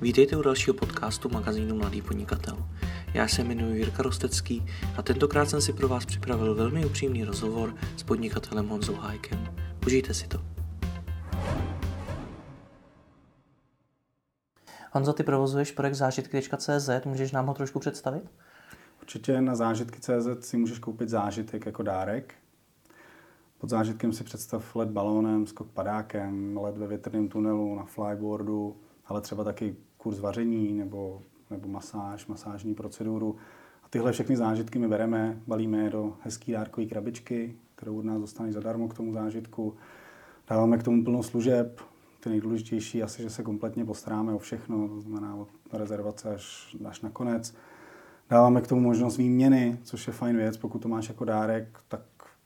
Vítejte 0.00 0.36
u 0.36 0.42
dalšího 0.42 0.74
podcastu 0.74 1.28
magazínu 1.28 1.76
Mladý 1.76 2.02
podnikatel. 2.02 2.68
Já 3.14 3.28
se 3.28 3.42
jmenuji 3.42 3.78
Jirka 3.78 4.02
Rostecký 4.02 4.66
a 4.96 5.02
tentokrát 5.02 5.50
jsem 5.50 5.60
si 5.60 5.72
pro 5.72 5.88
vás 5.88 6.06
připravil 6.06 6.54
velmi 6.54 6.86
upřímný 6.86 7.24
rozhovor 7.24 7.74
s 7.96 8.02
podnikatelem 8.02 8.68
Honzou 8.68 8.94
Hájkem. 8.94 9.54
Užijte 9.86 10.14
si 10.14 10.28
to. 10.28 10.38
Honzo, 14.92 15.12
ty 15.12 15.22
provozuješ 15.22 15.72
projekt 15.72 15.94
zážitky.cz, 15.94 16.90
můžeš 17.04 17.32
nám 17.32 17.46
ho 17.46 17.54
trošku 17.54 17.78
představit? 17.78 18.24
Určitě 19.02 19.40
na 19.40 19.54
zážitky.cz 19.54 20.46
si 20.48 20.56
můžeš 20.56 20.78
koupit 20.78 21.08
zážitek 21.08 21.66
jako 21.66 21.82
dárek. 21.82 22.34
Pod 23.58 23.70
zážitkem 23.70 24.12
si 24.12 24.24
představ 24.24 24.76
let 24.76 24.88
balónem, 24.88 25.46
skok 25.46 25.70
padákem, 25.70 26.56
let 26.56 26.76
ve 26.76 26.86
větrném 26.86 27.28
tunelu, 27.28 27.74
na 27.74 27.84
flyboardu, 27.84 28.76
ale 29.06 29.20
třeba 29.20 29.44
taky 29.44 29.76
kurz 30.06 30.18
vaření 30.18 30.72
nebo, 30.72 31.22
nebo 31.50 31.68
masáž, 31.68 32.26
masážní 32.26 32.74
proceduru. 32.74 33.36
A 33.82 33.88
tyhle 33.90 34.12
všechny 34.12 34.36
zážitky 34.36 34.78
my 34.78 34.88
bereme, 34.88 35.40
balíme 35.46 35.78
je 35.78 35.90
do 35.90 36.16
hezký 36.20 36.52
dárkové 36.52 36.86
krabičky, 36.86 37.56
kterou 37.74 37.98
od 37.98 38.04
nás 38.04 38.20
dostaneš 38.20 38.54
zadarmo 38.54 38.88
k 38.88 38.94
tomu 38.94 39.12
zážitku. 39.12 39.74
Dáváme 40.48 40.78
k 40.78 40.82
tomu 40.82 41.04
plno 41.04 41.22
služeb, 41.22 41.80
ty 42.20 42.28
nejdůležitější 42.28 43.02
asi, 43.02 43.22
že 43.22 43.30
se 43.30 43.42
kompletně 43.42 43.84
postaráme 43.84 44.34
o 44.34 44.38
všechno, 44.38 44.88
to 44.88 45.00
znamená 45.00 45.34
od 45.34 45.48
rezervace 45.72 46.34
až, 46.34 46.76
až 46.88 47.00
na 47.00 47.10
konec. 47.10 47.54
Dáváme 48.30 48.60
k 48.60 48.66
tomu 48.66 48.80
možnost 48.80 49.16
výměny, 49.16 49.78
což 49.82 50.06
je 50.06 50.12
fajn 50.12 50.36
věc, 50.36 50.56
pokud 50.56 50.78
to 50.82 50.88
máš 50.88 51.08
jako 51.08 51.24
dárek, 51.24 51.78
tak 51.88 52.02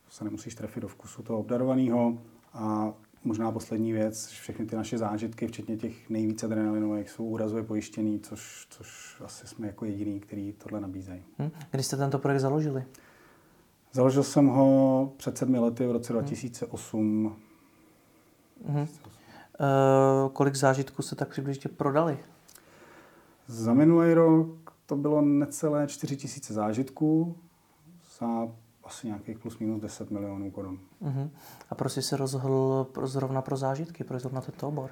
se 0.08 0.24
nemusíš 0.24 0.54
trefit 0.54 0.80
do 0.80 0.88
vkusu 0.88 1.22
toho 1.22 1.38
obdarovaného. 1.38 2.18
A 2.54 2.92
možná 3.24 3.52
poslední 3.52 3.92
věc, 3.92 4.26
všechny 4.26 4.66
ty 4.66 4.76
naše 4.76 4.98
zážitky, 4.98 5.46
včetně 5.46 5.76
těch 5.76 6.10
nejvíce 6.10 6.46
adrenalinových, 6.46 7.10
jsou 7.10 7.24
úrazově 7.24 7.64
pojištěný, 7.64 8.20
což, 8.20 8.66
což 8.70 9.20
asi 9.24 9.46
jsme 9.46 9.66
jako 9.66 9.84
jediný, 9.84 10.20
který 10.20 10.52
tohle 10.52 10.80
nabízejí. 10.80 11.22
Hm? 11.38 11.50
Kdy 11.70 11.82
jste 11.82 11.96
tento 11.96 12.18
projekt 12.18 12.40
založili? 12.40 12.84
Založil 13.92 14.22
jsem 14.22 14.46
ho 14.46 15.12
před 15.16 15.38
sedmi 15.38 15.58
lety 15.58 15.86
v 15.86 15.90
roce 15.90 16.12
2008. 16.12 17.36
Hm. 18.66 18.78
Uh, 18.78 18.86
kolik 20.32 20.54
zážitků 20.54 21.02
se 21.02 21.16
tak 21.16 21.28
přibližně 21.28 21.70
prodali? 21.76 22.18
Za 23.46 23.74
minulý 23.74 24.14
rok 24.14 24.72
to 24.86 24.96
bylo 24.96 25.22
necelé 25.22 25.86
4 25.86 26.16
tisíce 26.16 26.54
zážitků 26.54 27.36
za 28.18 28.48
asi 28.90 29.06
nějakých 29.06 29.38
plus 29.38 29.58
minus 29.58 29.80
10 29.80 30.10
milionů 30.10 30.50
korun. 30.50 30.78
Uh-huh. 31.02 31.30
A 31.70 31.74
proč 31.74 31.92
jsi 31.92 32.02
se 32.02 32.16
rozhodl 32.16 32.86
pro, 32.92 33.06
zrovna 33.06 33.42
pro 33.42 33.56
zážitky, 33.56 34.04
proč 34.04 34.22
zrovna 34.22 34.40
tento 34.40 34.68
obor? 34.68 34.90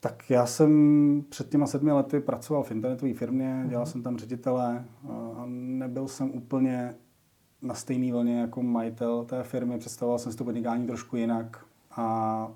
Tak 0.00 0.30
já 0.30 0.46
jsem 0.46 1.24
před 1.28 1.48
těma 1.48 1.66
sedmi 1.66 1.92
lety 1.92 2.20
pracoval 2.20 2.62
v 2.62 2.70
internetové 2.70 3.14
firmě, 3.14 3.62
uh-huh. 3.64 3.68
dělal 3.68 3.86
jsem 3.86 4.02
tam 4.02 4.18
ředitele 4.18 4.84
a 5.36 5.44
nebyl 5.46 6.08
jsem 6.08 6.30
úplně 6.30 6.94
na 7.62 7.74
stejný 7.74 8.12
vlně 8.12 8.40
jako 8.40 8.62
majitel 8.62 9.24
té 9.24 9.42
firmy, 9.42 9.78
představoval 9.78 10.18
jsem 10.18 10.32
si 10.32 10.38
to 10.38 10.44
podnikání 10.44 10.86
trošku 10.86 11.16
jinak 11.16 11.66
a 11.90 12.48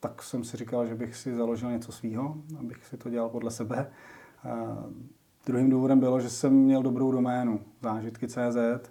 tak 0.00 0.22
jsem 0.22 0.44
si 0.44 0.56
říkal, 0.56 0.86
že 0.86 0.94
bych 0.94 1.16
si 1.16 1.36
založil 1.36 1.70
něco 1.70 1.92
svýho, 1.92 2.36
abych 2.58 2.86
si 2.86 2.96
to 2.96 3.10
dělal 3.10 3.28
podle 3.28 3.50
sebe. 3.50 3.90
A 4.44 4.84
druhým 5.46 5.70
důvodem 5.70 6.00
bylo, 6.00 6.20
že 6.20 6.30
jsem 6.30 6.52
měl 6.52 6.82
dobrou 6.82 7.12
doménu 7.12 7.60
zážitky.cz, 7.82 8.90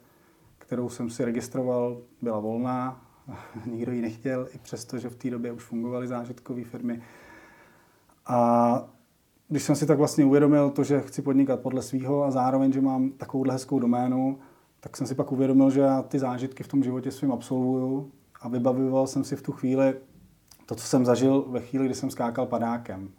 kterou 0.68 0.90
jsem 0.90 1.10
si 1.10 1.26
registroval, 1.26 2.02
byla 2.22 2.40
volná, 2.40 3.02
nikdo 3.66 3.92
ji 3.92 4.02
nechtěl, 4.02 4.48
i 4.56 4.58
přesto, 4.58 4.98
že 4.98 5.10
v 5.10 5.16
té 5.16 5.30
době 5.30 5.52
už 5.52 5.64
fungovaly 5.64 6.08
zážitkové 6.08 6.64
firmy. 6.64 7.02
A 8.26 8.90
když 9.48 9.64
jsem 9.64 9.76
si 9.76 9.86
tak 9.86 9.98
vlastně 9.98 10.26
uvědomil 10.26 10.70
to, 10.70 10.84
že 10.84 11.02
chci 11.02 11.22
podnikat 11.22 11.60
podle 11.60 11.82
svého 11.82 12.24
a 12.24 12.32
zároveň, 12.32 12.72
že 12.72 12.82
mám 12.82 13.12
takovouhle 13.12 13.54
hezkou 13.54 13.80
doménu, 13.80 14.40
tak 14.80 14.98
jsem 14.98 15.08
si 15.08 15.16
pak 15.16 15.32
uvědomil, 15.32 15.70
že 15.70 15.82
já 15.82 16.02
ty 16.02 16.20
zážitky 16.20 16.64
v 16.64 16.68
tom 16.68 16.84
životě 16.84 17.12
svým 17.12 17.32
absolvuju 17.32 18.12
a 18.42 18.48
vybavoval 18.50 19.08
jsem 19.08 19.24
si 19.24 19.36
v 19.36 19.42
tu 19.42 19.52
chvíli 19.52 19.96
to, 20.66 20.76
co 20.76 20.88
jsem 20.88 21.06
zažil 21.06 21.46
ve 21.50 21.60
chvíli, 21.60 21.86
kdy 21.86 21.96
jsem 21.96 22.12
skákal 22.12 22.46
padákem. 22.46 23.12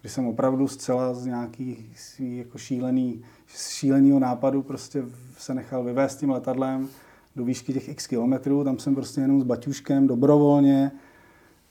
Kdy 0.00 0.08
jsem 0.10 0.26
opravdu 0.26 0.68
zcela 0.68 1.14
z 1.14 1.26
nějaký 1.26 1.92
svý 1.96 2.38
jako 2.38 2.58
šílený, 2.58 3.22
šílenýho 3.46 4.18
nápadu 4.18 4.62
prostě 4.62 5.04
se 5.38 5.54
nechal 5.54 5.84
vyvést 5.84 6.20
tím 6.20 6.30
letadlem 6.30 6.88
do 7.36 7.44
výšky 7.44 7.72
těch 7.72 7.88
x 7.88 8.06
kilometrů. 8.06 8.64
Tam 8.64 8.78
jsem 8.78 8.94
prostě 8.94 9.20
jenom 9.20 9.40
s 9.40 9.44
baťuškem 9.44 10.06
dobrovolně 10.06 10.92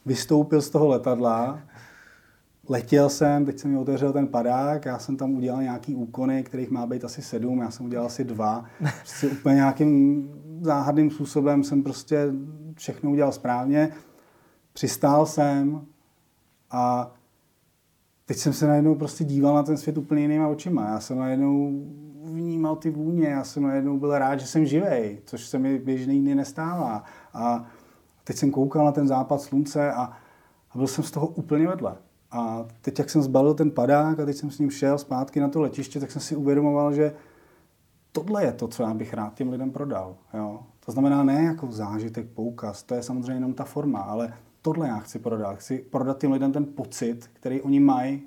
vystoupil 0.06 0.62
z 0.62 0.70
toho 0.70 0.88
letadla. 0.88 1.60
Letěl 2.68 3.08
jsem, 3.08 3.44
teď 3.44 3.58
jsem 3.58 3.70
mi 3.70 3.78
otevřel 3.78 4.12
ten 4.12 4.26
padák, 4.26 4.84
já 4.84 4.98
jsem 4.98 5.16
tam 5.16 5.34
udělal 5.34 5.62
nějaký 5.62 5.94
úkony, 5.94 6.42
kterých 6.42 6.70
má 6.70 6.86
být 6.86 7.04
asi 7.04 7.22
sedm, 7.22 7.60
já 7.60 7.70
jsem 7.70 7.86
udělal 7.86 8.06
asi 8.06 8.24
dva. 8.24 8.64
Prostě 8.98 9.28
úplně 9.28 9.54
nějakým 9.54 10.30
záhadným 10.60 11.10
způsobem 11.10 11.64
jsem 11.64 11.82
prostě 11.82 12.26
všechno 12.74 13.10
udělal 13.10 13.32
správně. 13.32 13.92
Přistál 14.72 15.26
jsem 15.26 15.86
a 16.70 17.14
teď 18.28 18.36
jsem 18.36 18.52
se 18.52 18.66
najednou 18.66 18.94
prostě 18.94 19.24
díval 19.24 19.54
na 19.54 19.62
ten 19.62 19.76
svět 19.76 19.98
úplně 19.98 20.22
jinýma 20.22 20.48
očima. 20.48 20.88
Já 20.88 21.00
jsem 21.00 21.18
najednou 21.18 21.82
vnímal 22.24 22.76
ty 22.76 22.90
vůně, 22.90 23.28
já 23.28 23.44
jsem 23.44 23.62
najednou 23.62 23.98
byl 23.98 24.18
rád, 24.18 24.40
že 24.40 24.46
jsem 24.46 24.66
živej, 24.66 25.20
což 25.24 25.46
se 25.46 25.58
mi 25.58 25.78
běžně 25.78 26.14
nikdy 26.14 26.34
nestává. 26.34 27.04
A 27.34 27.64
teď 28.24 28.36
jsem 28.36 28.50
koukal 28.50 28.84
na 28.84 28.92
ten 28.92 29.08
západ 29.08 29.40
slunce 29.40 29.92
a, 29.92 30.02
a 30.70 30.78
byl 30.78 30.86
jsem 30.86 31.04
z 31.04 31.10
toho 31.10 31.26
úplně 31.26 31.68
vedle. 31.68 31.96
A 32.30 32.64
teď, 32.80 32.98
jak 32.98 33.10
jsem 33.10 33.22
zbalil 33.22 33.54
ten 33.54 33.70
padák 33.70 34.20
a 34.20 34.24
teď 34.24 34.36
jsem 34.36 34.50
s 34.50 34.58
ním 34.58 34.70
šel 34.70 34.98
zpátky 34.98 35.40
na 35.40 35.48
to 35.48 35.60
letiště, 35.60 36.00
tak 36.00 36.10
jsem 36.10 36.22
si 36.22 36.36
uvědomoval, 36.36 36.92
že 36.92 37.14
tohle 38.12 38.44
je 38.44 38.52
to, 38.52 38.68
co 38.68 38.82
já 38.82 38.94
bych 38.94 39.14
rád 39.14 39.34
těm 39.34 39.50
lidem 39.50 39.70
prodal. 39.70 40.16
Jo? 40.34 40.60
To 40.86 40.92
znamená 40.92 41.22
ne 41.22 41.42
jako 41.42 41.66
zážitek, 41.70 42.28
poukaz, 42.28 42.82
to 42.82 42.94
je 42.94 43.02
samozřejmě 43.02 43.32
jenom 43.32 43.54
ta 43.54 43.64
forma, 43.64 44.00
ale 44.00 44.32
tohle 44.62 44.88
já 44.88 44.98
chci 44.98 45.18
prodat. 45.18 45.56
Chci 45.58 45.78
prodat 45.78 46.18
těm 46.18 46.32
lidem 46.32 46.52
ten 46.52 46.64
pocit, 46.64 47.30
který 47.32 47.62
oni 47.62 47.80
mají 47.80 48.22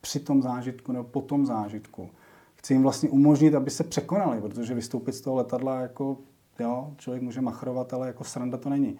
při 0.00 0.20
tom 0.20 0.42
zážitku 0.42 0.92
nebo 0.92 1.04
po 1.04 1.20
tom 1.20 1.46
zážitku. 1.46 2.10
Chci 2.54 2.74
jim 2.74 2.82
vlastně 2.82 3.08
umožnit, 3.08 3.54
aby 3.54 3.70
se 3.70 3.84
překonali, 3.84 4.40
protože 4.40 4.74
vystoupit 4.74 5.12
z 5.12 5.20
toho 5.20 5.36
letadla 5.36 5.80
jako, 5.80 6.16
jo, 6.58 6.94
člověk 6.96 7.22
může 7.22 7.40
machrovat, 7.40 7.92
ale 7.92 8.06
jako 8.06 8.24
sranda 8.24 8.58
to 8.58 8.68
není. 8.68 8.98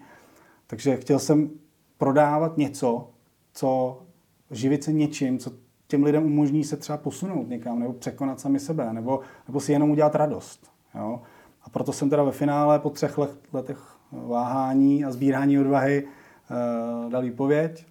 Takže 0.67 0.97
chtěl 0.97 1.19
jsem 1.19 1.49
prodávat 1.97 2.57
něco, 2.57 3.09
co 3.53 4.01
živit 4.51 4.83
se 4.83 4.93
něčím, 4.93 5.39
co 5.39 5.51
těm 5.87 6.03
lidem 6.03 6.25
umožní 6.25 6.63
se 6.63 6.77
třeba 6.77 6.97
posunout 6.97 7.49
někam, 7.49 7.79
nebo 7.79 7.93
překonat 7.93 8.39
sami 8.39 8.59
sebe, 8.59 8.93
nebo, 8.93 9.19
nebo 9.47 9.59
si 9.59 9.71
jenom 9.71 9.91
udělat 9.91 10.15
radost. 10.15 10.71
Jo? 10.95 11.21
A 11.63 11.69
proto 11.69 11.93
jsem 11.93 12.09
teda 12.09 12.23
ve 12.23 12.31
finále 12.31 12.79
po 12.79 12.89
třech 12.89 13.17
letech 13.53 13.97
váhání 14.11 15.05
a 15.05 15.11
sbírání 15.11 15.59
odvahy 15.59 16.07
dal 17.09 17.21
výpověď 17.21 17.85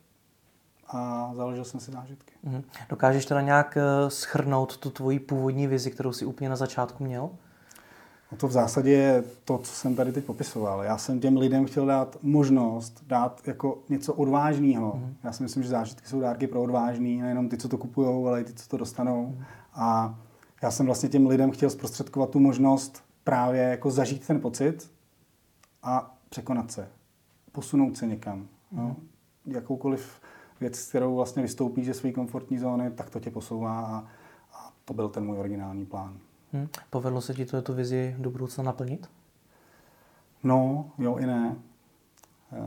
a 0.89 1.31
založil 1.35 1.65
jsem 1.65 1.81
si 1.81 1.93
zážitky. 1.93 2.33
Mm-hmm. 2.47 2.63
Dokážeš 2.89 3.27
teda 3.27 3.41
nějak 3.41 3.77
uh, 3.77 4.09
schrnout 4.09 4.77
tu 4.77 4.91
tvoji 4.91 5.19
původní 5.19 5.67
vizi, 5.67 5.91
kterou 5.91 6.13
si 6.13 6.25
úplně 6.25 6.51
na 6.51 6.57
začátku 6.57 7.05
měl? 7.05 7.31
No 8.33 8.39
to 8.39 8.49
v 8.49 8.53
zásadě 8.53 8.91
je 8.91 9.25
to, 9.45 9.59
co 9.59 9.73
jsem 9.73 9.97
tady 9.97 10.13
teď 10.13 10.25
popisoval. 10.25 10.83
Já 10.83 10.99
jsem 10.99 11.21
těm 11.21 11.37
lidem 11.37 11.67
chtěl 11.67 11.87
dát 11.87 12.17
možnost 12.23 13.03
dát 13.07 13.41
jako 13.47 13.79
něco 13.89 14.15
odvážného. 14.15 14.93
Mm-hmm. 14.93 15.15
Já 15.25 15.33
si 15.33 15.43
myslím, 15.43 15.63
že 15.63 15.69
zážitky 15.69 16.09
jsou 16.09 16.21
dárky 16.21 16.47
pro 16.47 16.63
odvážný, 16.63 17.21
nejenom 17.21 17.49
ty, 17.49 17.57
co 17.57 17.69
to 17.69 17.79
kupují, 17.79 18.27
ale 18.27 18.41
i 18.41 18.45
ty, 18.45 18.53
co 18.53 18.69
to 18.69 18.77
dostanou. 18.77 19.27
Mm-hmm. 19.27 19.45
A 19.75 20.19
já 20.63 20.71
jsem 20.71 20.87
vlastně 20.87 21.09
těm 21.09 21.27
lidem 21.27 21.51
chtěl 21.51 21.71
zprostředkovat 21.71 22.31
tu 22.31 22.39
možnost 22.39 23.05
právě 23.25 23.63
jako 23.63 23.91
zažít 23.91 24.27
ten 24.27 24.41
pocit 24.41 24.91
a 25.83 26.15
překonat 26.29 26.73
se 26.73 26.89
posunout 27.55 27.97
se 27.97 28.07
někam. 28.07 28.39
Mm. 28.39 28.47
No. 28.79 28.97
Jakoukoliv 29.47 30.21
věc, 30.61 30.89
kterou 30.89 31.17
vlastně 31.17 31.43
vystoupíš 31.43 31.87
ze 31.87 31.95
své 31.95 32.13
komfortní 32.13 32.59
zóny, 32.59 32.91
tak 32.91 33.11
to 33.11 33.21
tě 33.21 33.31
posouvá 33.31 33.81
a, 33.81 34.05
a 34.53 34.73
to 34.85 34.95
byl 34.95 35.09
ten 35.09 35.27
můj 35.27 35.39
originální 35.39 35.87
plán. 35.87 36.19
Hmm. 36.53 36.69
Povedlo 36.91 37.21
se 37.21 37.35
ti 37.35 37.47
to 37.47 37.63
tu 37.63 37.75
vizi 37.75 38.17
do 38.19 38.31
budoucna 38.31 38.65
naplnit? 38.65 39.09
No, 40.45 40.91
jo 40.99 41.17
i 41.17 41.27
ne. 41.27 41.57
Eh, 42.53 42.59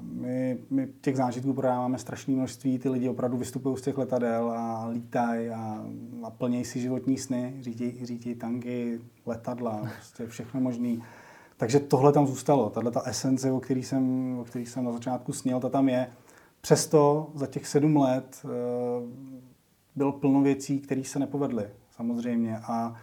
my, 0.00 0.58
my 0.70 0.88
těch 1.00 1.16
zážitků 1.16 1.52
prodáváme 1.52 1.98
strašné 1.98 2.34
množství, 2.34 2.78
ty 2.78 2.88
lidi 2.88 3.08
opravdu 3.08 3.36
vystupují 3.36 3.76
z 3.76 3.82
těch 3.82 3.98
letadel 3.98 4.50
a 4.50 4.86
lítají 4.86 5.48
a, 5.48 5.84
a 6.22 6.30
plnějí 6.30 6.64
si 6.64 6.80
životní 6.80 7.18
sny, 7.18 7.56
řídí, 7.60 8.06
řídí 8.06 8.34
tanky, 8.34 9.00
letadla, 9.26 9.80
prostě 9.96 10.26
všechno 10.26 10.60
možné. 10.60 10.96
Takže 11.64 11.80
tohle 11.80 12.12
tam 12.12 12.26
zůstalo, 12.26 12.70
tahle 12.70 12.90
ta 12.90 13.02
esence, 13.02 13.52
o 13.52 13.60
který 13.60 13.82
jsem, 13.82 14.36
o 14.38 14.44
který 14.44 14.66
jsem 14.66 14.84
na 14.84 14.92
začátku 14.92 15.32
sněl, 15.32 15.60
ta 15.60 15.68
tam 15.68 15.88
je. 15.88 16.06
Přesto 16.60 17.30
za 17.34 17.46
těch 17.46 17.66
sedm 17.66 17.96
let 17.96 18.42
uh, 18.44 18.50
bylo 19.96 20.12
plno 20.12 20.42
věcí, 20.42 20.80
které 20.80 21.04
se 21.04 21.18
nepovedly, 21.18 21.66
samozřejmě. 21.90 22.58
A 22.58 22.94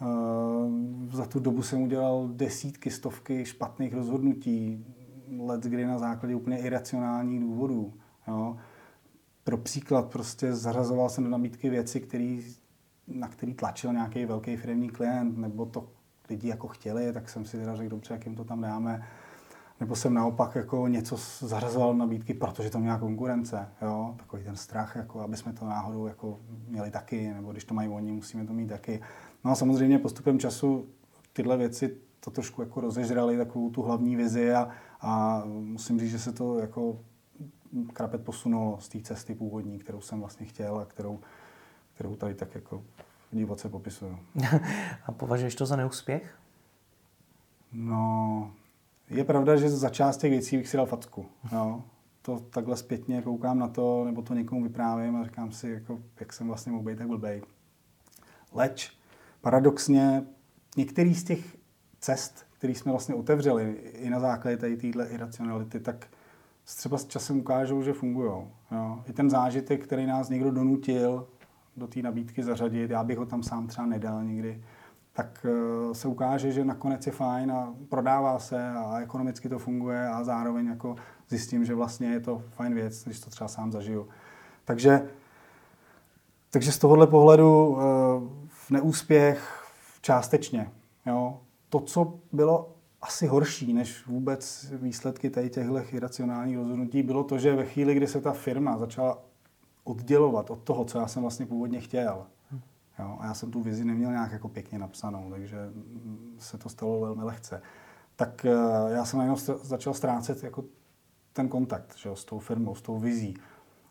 uh, 0.00 1.12
za 1.12 1.26
tu 1.26 1.40
dobu 1.40 1.62
jsem 1.62 1.82
udělal 1.82 2.28
desítky, 2.32 2.90
stovky 2.90 3.44
špatných 3.44 3.94
rozhodnutí, 3.94 4.86
let, 5.38 5.60
kdy 5.60 5.86
na 5.86 5.98
základě 5.98 6.34
úplně 6.34 6.58
iracionálních 6.58 7.40
důvodů. 7.40 7.94
Jo. 8.28 8.56
pro 9.44 9.58
příklad 9.58 10.12
prostě 10.12 10.54
zařazoval 10.54 11.08
jsem 11.08 11.24
do 11.24 11.30
nabídky 11.30 11.70
věci, 11.70 12.00
který, 12.00 12.44
na 13.08 13.28
který 13.28 13.54
tlačil 13.54 13.92
nějaký 13.92 14.24
velký 14.24 14.56
firmní 14.56 14.88
klient, 14.88 15.38
nebo 15.38 15.66
to 15.66 15.99
lidi 16.30 16.48
jako 16.48 16.68
chtěli, 16.68 17.12
tak 17.12 17.28
jsem 17.28 17.44
si 17.44 17.58
teda 17.58 17.76
řekl, 17.76 17.90
dobře, 17.90 18.14
jak 18.14 18.26
jim 18.26 18.34
to 18.34 18.44
tam 18.44 18.60
dáme. 18.60 19.06
Nebo 19.80 19.96
jsem 19.96 20.14
naopak 20.14 20.54
jako 20.54 20.88
něco 20.88 21.16
zařazoval 21.38 21.94
nabídky, 21.94 22.34
protože 22.34 22.70
to 22.70 22.78
měla 22.78 22.98
konkurence. 22.98 23.68
Jo? 23.82 24.14
Takový 24.16 24.44
ten 24.44 24.56
strach, 24.56 24.96
jako 24.96 25.20
aby 25.20 25.36
jsme 25.36 25.52
to 25.52 25.64
náhodou 25.64 26.06
jako 26.06 26.38
měli 26.68 26.90
taky, 26.90 27.34
nebo 27.34 27.52
když 27.52 27.64
to 27.64 27.74
mají 27.74 27.88
oni, 27.88 28.12
musíme 28.12 28.46
to 28.46 28.52
mít 28.52 28.66
taky. 28.66 29.00
No 29.44 29.50
a 29.50 29.54
samozřejmě 29.54 29.98
postupem 29.98 30.38
času 30.38 30.88
tyhle 31.32 31.56
věci 31.56 31.96
to 32.20 32.30
trošku 32.30 32.62
jako 32.62 32.80
rozežrali, 32.80 33.36
takovou 33.36 33.70
tu 33.70 33.82
hlavní 33.82 34.16
vizi 34.16 34.52
a, 34.52 34.68
a 35.00 35.42
musím 35.46 36.00
říct, 36.00 36.10
že 36.10 36.18
se 36.18 36.32
to 36.32 36.58
jako 36.58 37.00
krapet 37.92 38.24
posunulo 38.24 38.80
z 38.80 38.88
té 38.88 39.00
cesty 39.00 39.34
původní, 39.34 39.78
kterou 39.78 40.00
jsem 40.00 40.20
vlastně 40.20 40.46
chtěl 40.46 40.78
a 40.78 40.84
kterou, 40.84 41.20
kterou 41.94 42.16
tady 42.16 42.34
tak 42.34 42.54
jako 42.54 42.82
divoce 43.32 43.68
popisuju. 43.68 44.18
a 45.06 45.12
považuješ 45.12 45.54
to 45.54 45.66
za 45.66 45.76
neúspěch? 45.76 46.38
No, 47.72 48.52
je 49.10 49.24
pravda, 49.24 49.56
že 49.56 49.70
za 49.70 49.88
část 49.88 50.16
těch 50.16 50.30
věcí 50.30 50.56
bych 50.56 50.68
si 50.68 50.76
dal 50.76 50.86
facku. 50.86 51.26
No. 51.52 51.84
To 52.22 52.38
takhle 52.38 52.76
zpětně 52.76 53.22
koukám 53.22 53.58
na 53.58 53.68
to, 53.68 54.04
nebo 54.04 54.22
to 54.22 54.34
někomu 54.34 54.62
vyprávím 54.62 55.16
a 55.16 55.24
říkám 55.24 55.52
si, 55.52 55.70
jako, 55.70 55.98
jak 56.20 56.32
jsem 56.32 56.46
vlastně 56.46 56.72
mohl 56.72 56.84
být 56.84 56.98
tak 56.98 57.06
blbej. 57.06 57.42
Leč, 58.52 58.92
paradoxně, 59.40 60.24
některý 60.76 61.14
z 61.14 61.24
těch 61.24 61.56
cest, 62.00 62.46
které 62.58 62.74
jsme 62.74 62.92
vlastně 62.92 63.14
otevřeli 63.14 63.72
i 63.94 64.10
na 64.10 64.20
základě 64.20 64.56
tady 64.56 64.76
téhle 64.76 65.08
iracionality, 65.08 65.80
tak 65.80 66.06
třeba 66.64 66.98
s 66.98 67.06
časem 67.06 67.38
ukážou, 67.38 67.82
že 67.82 67.92
fungují. 67.92 68.32
I 69.06 69.12
ten 69.12 69.30
zážitek, 69.30 69.84
který 69.84 70.06
nás 70.06 70.28
někdo 70.28 70.50
donutil 70.50 71.28
do 71.80 71.86
té 71.86 72.02
nabídky 72.02 72.42
zařadit, 72.42 72.90
já 72.90 73.04
bych 73.04 73.18
ho 73.18 73.26
tam 73.26 73.42
sám 73.42 73.66
třeba 73.66 73.86
nedal 73.86 74.24
nikdy, 74.24 74.62
tak 75.12 75.46
eh, 75.48 75.94
se 75.94 76.08
ukáže, 76.08 76.52
že 76.52 76.64
nakonec 76.64 77.06
je 77.06 77.12
fajn 77.12 77.52
a 77.52 77.74
prodává 77.88 78.38
se 78.38 78.68
a 78.68 79.00
ekonomicky 79.00 79.48
to 79.48 79.58
funguje 79.58 80.08
a 80.08 80.24
zároveň 80.24 80.66
jako 80.66 80.96
zjistím, 81.28 81.64
že 81.64 81.74
vlastně 81.74 82.08
je 82.08 82.20
to 82.20 82.42
fajn 82.48 82.74
věc, 82.74 83.04
když 83.04 83.20
to 83.20 83.30
třeba 83.30 83.48
sám 83.48 83.72
zažiju. 83.72 84.08
Takže, 84.64 85.08
takže 86.50 86.72
z 86.72 86.78
tohohle 86.78 87.06
pohledu 87.06 87.78
eh, 87.78 87.82
v 88.48 88.70
neúspěch 88.70 89.66
částečně. 90.00 90.70
Jo. 91.06 91.40
To, 91.68 91.80
co 91.80 92.14
bylo 92.32 92.74
asi 93.02 93.26
horší 93.26 93.72
než 93.72 94.06
vůbec 94.06 94.72
výsledky 94.72 95.30
tady 95.30 95.50
těchto 95.50 95.82
iracionálních 95.92 96.56
rozhodnutí, 96.56 97.02
bylo 97.02 97.24
to, 97.24 97.38
že 97.38 97.56
ve 97.56 97.64
chvíli, 97.64 97.94
kdy 97.94 98.06
se 98.06 98.20
ta 98.20 98.32
firma 98.32 98.78
začala 98.78 99.29
oddělovat 99.90 100.50
od 100.50 100.62
toho, 100.62 100.84
co 100.84 100.98
já 100.98 101.06
jsem 101.06 101.22
vlastně 101.22 101.46
původně 101.46 101.80
chtěl, 101.80 102.26
Jo? 103.00 103.16
A 103.20 103.26
já 103.26 103.34
jsem 103.34 103.50
tu 103.50 103.60
vizi 103.60 103.84
neměl 103.84 104.10
nějak 104.10 104.32
jako 104.32 104.48
pěkně 104.48 104.78
napsanou, 104.78 105.30
takže 105.30 105.56
se 106.38 106.58
to 106.58 106.68
stalo 106.68 107.00
velmi 107.00 107.22
lehce. 107.22 107.62
Tak 108.16 108.44
eh, 108.44 108.52
já 108.92 109.04
jsem 109.04 109.18
najednou 109.18 109.36
začal 109.62 109.94
ztrácet 109.94 110.42
jako 110.42 110.64
ten 111.32 111.48
kontakt 111.48 111.96
že 111.96 112.08
jo, 112.08 112.16
s 112.16 112.24
tou 112.24 112.38
firmou, 112.38 112.74
s 112.74 112.82
tou 112.82 112.98
vizí. 112.98 113.34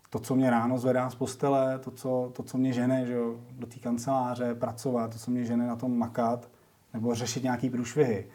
To, 0.10 0.20
co 0.20 0.36
mě 0.36 0.50
ráno 0.50 0.78
zvedá 0.78 1.10
z 1.10 1.16
postele, 1.16 1.80
to, 1.80 1.92
co, 1.92 2.32
to, 2.36 2.44
co 2.44 2.58
mě 2.58 2.74
žene 2.74 3.06
že 3.06 3.14
jo, 3.14 3.40
do 3.52 3.68
té 3.68 3.80
kanceláře, 3.80 4.56
pracovat, 4.56 5.12
to, 5.12 5.20
co 5.20 5.32
mě 5.32 5.46
žene 5.46 5.68
na 5.68 5.76
tom 5.76 5.98
makat, 5.98 6.50
nebo 6.94 7.16
řešit 7.16 7.44
nějaký 7.44 7.70
průšvihy. 7.70 8.28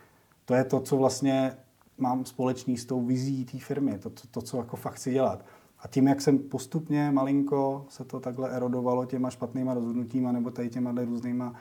To 0.44 0.54
je 0.54 0.64
to, 0.64 0.80
co 0.80 0.96
vlastně 0.96 1.56
mám 1.98 2.24
společný 2.24 2.78
s 2.78 2.84
tou 2.84 3.04
vizí 3.04 3.44
té 3.44 3.58
firmy, 3.58 3.98
to, 3.98 4.10
to, 4.10 4.22
to, 4.30 4.42
co 4.42 4.56
jako 4.56 4.76
fakt 4.76 4.94
chci 4.94 5.12
dělat. 5.12 5.44
A 5.84 5.88
tím, 5.88 6.08
jak 6.08 6.20
jsem 6.20 6.38
postupně 6.38 7.10
malinko 7.10 7.86
se 7.88 8.04
to 8.04 8.20
takhle 8.20 8.50
erodovalo 8.50 9.04
těma 9.04 9.30
špatnýma 9.30 9.74
rozhodnutíma 9.74 10.32
nebo 10.32 10.50
tady 10.50 10.68
těma 10.70 10.92
různýma 11.04 11.54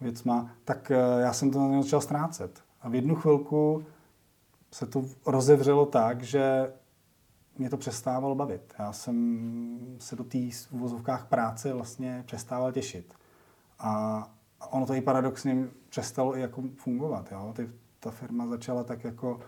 věcma, 0.00 0.50
tak 0.64 0.90
eh, 0.90 1.20
já 1.20 1.32
jsem 1.32 1.50
to 1.50 1.82
začal 1.82 2.00
ztrácet. 2.00 2.60
A 2.82 2.88
v 2.88 2.94
jednu 2.94 3.14
chvilku 3.14 3.84
se 4.70 4.86
to 4.86 5.04
rozevřelo 5.26 5.86
tak, 5.86 6.22
že 6.22 6.72
mě 7.58 7.70
to 7.70 7.76
přestávalo 7.76 8.34
bavit. 8.34 8.74
Já 8.78 8.92
jsem 8.92 9.96
se 9.98 10.16
do 10.16 10.24
té 10.24 10.38
uvozovkách 10.70 11.26
práce 11.26 11.72
vlastně 11.72 12.22
přestával 12.26 12.72
těšit. 12.72 13.14
A 13.78 14.30
ono 14.70 14.86
to 14.86 14.94
i 14.94 15.00
paradoxně 15.00 15.68
přestalo 15.88 16.36
i 16.36 16.40
jako 16.40 16.62
fungovat. 16.76 17.32
Jo? 17.32 17.52
Ty, 17.56 17.70
ta 18.00 18.10
firma 18.10 18.46
začala 18.46 18.84
tak 18.84 19.04
jako 19.04 19.40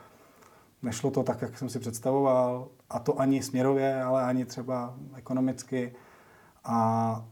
nešlo 0.83 1.11
to 1.11 1.23
tak, 1.23 1.43
jak 1.43 1.59
jsem 1.59 1.69
si 1.69 1.79
představoval, 1.79 2.69
a 2.95 2.99
to 2.99 3.21
ani 3.21 3.43
směrově, 3.43 4.03
ale 4.03 4.25
ani 4.25 4.45
třeba 4.45 4.95
ekonomicky. 5.15 5.95
A, 6.65 7.25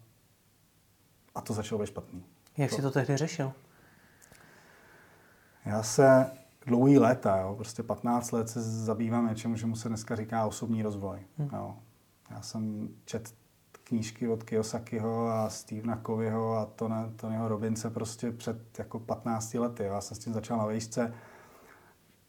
a 1.34 1.40
to 1.40 1.52
začalo 1.52 1.80
být 1.80 1.86
špatný. 1.86 2.24
Jak 2.56 2.70
to, 2.70 2.76
jsi 2.76 2.82
to 2.82 2.90
tehdy 2.90 3.16
řešil? 3.16 3.52
Já 5.64 5.82
se 5.82 6.30
dlouhý 6.66 6.98
léta, 6.98 7.36
jo, 7.36 7.54
prostě 7.54 7.82
15 7.82 8.32
let 8.32 8.48
se 8.48 8.62
zabývám 8.62 9.28
něčemu, 9.28 9.56
čemu 9.56 9.76
se 9.76 9.88
dneska 9.88 10.16
říká 10.16 10.46
osobní 10.46 10.82
rozvoj. 10.82 11.18
Hmm. 11.38 11.50
Jo. 11.52 11.76
Já 12.30 12.42
jsem 12.42 12.88
čet 13.04 13.34
knížky 13.84 14.28
od 14.28 14.42
Kiyosakiho 14.42 15.28
a 15.28 15.50
Stevena 15.50 16.00
Covyho 16.06 16.54
a 16.54 16.70
Tonyho 17.16 17.48
Robince 17.48 17.90
prostě 17.90 18.30
před 18.30 18.78
jako 18.78 19.00
15 19.00 19.54
lety. 19.54 19.84
Jo. 19.84 19.92
Já 19.92 20.00
jsem 20.00 20.16
s 20.16 20.20
tím 20.20 20.32
začal 20.32 20.58
na 20.58 20.66
vejšce 20.66 21.14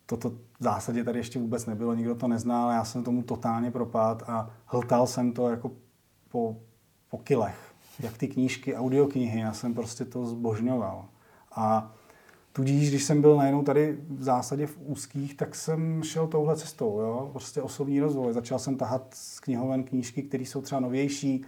toto 0.05 0.29
v 0.29 0.63
zásadě 0.63 1.03
tady 1.03 1.19
ještě 1.19 1.39
vůbec 1.39 1.65
nebylo, 1.65 1.93
nikdo 1.93 2.15
to 2.15 2.27
nezná, 2.27 2.63
ale 2.63 2.73
já 2.73 2.85
jsem 2.85 3.03
tomu 3.03 3.23
totálně 3.23 3.71
propad 3.71 4.23
a 4.27 4.49
hltal 4.65 5.07
jsem 5.07 5.31
to 5.31 5.49
jako 5.49 5.71
po, 6.29 6.57
po 7.09 7.17
kilech. 7.17 7.73
Jak 7.99 8.17
ty 8.17 8.27
knížky, 8.27 8.75
audioknihy, 8.75 9.39
já 9.39 9.53
jsem 9.53 9.73
prostě 9.73 10.05
to 10.05 10.25
zbožňoval. 10.25 11.05
A 11.55 11.93
tudíž, 12.53 12.89
když 12.89 13.03
jsem 13.03 13.21
byl 13.21 13.37
najednou 13.37 13.63
tady 13.63 13.97
v 14.09 14.23
zásadě 14.23 14.67
v 14.67 14.77
úzkých, 14.79 15.37
tak 15.37 15.55
jsem 15.55 16.03
šel 16.03 16.27
touhle 16.27 16.55
cestou, 16.55 16.99
jo? 16.99 17.29
prostě 17.31 17.61
osobní 17.61 17.99
rozvoj. 17.99 18.33
Začal 18.33 18.59
jsem 18.59 18.77
tahat 18.77 19.13
z 19.13 19.39
knihoven 19.39 19.83
knížky, 19.83 20.23
které 20.23 20.43
jsou 20.43 20.61
třeba 20.61 20.81
novější, 20.81 21.45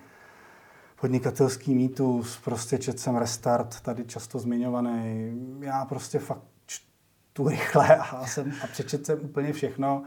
podnikatelský 1.01 1.75
mýtus, 1.75 2.39
prostě 2.43 2.77
čet 2.77 2.99
jsem 2.99 3.15
Restart, 3.15 3.81
tady 3.81 4.05
často 4.05 4.39
zmiňovaný. 4.39 5.33
Já 5.59 5.85
prostě 5.85 6.19
fakt 6.19 6.54
tu 7.35 7.49
rychle 7.49 7.95
a, 7.97 8.25
jsem, 8.25 8.53
a 8.63 8.67
přečet 8.67 9.05
jsem 9.05 9.19
úplně 9.21 9.53
všechno. 9.53 10.03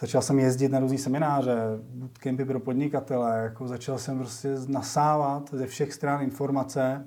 Začal 0.00 0.22
jsem 0.22 0.38
jezdit 0.38 0.68
na 0.68 0.80
různé 0.80 0.98
semináře, 0.98 1.56
bootcampy 1.94 2.44
pro 2.44 2.60
podnikatele, 2.60 3.38
jako 3.38 3.68
začal 3.68 3.98
jsem 3.98 4.18
prostě 4.18 4.54
nasávat 4.68 5.50
ze 5.52 5.66
všech 5.66 5.92
stran 5.92 6.22
informace, 6.22 7.06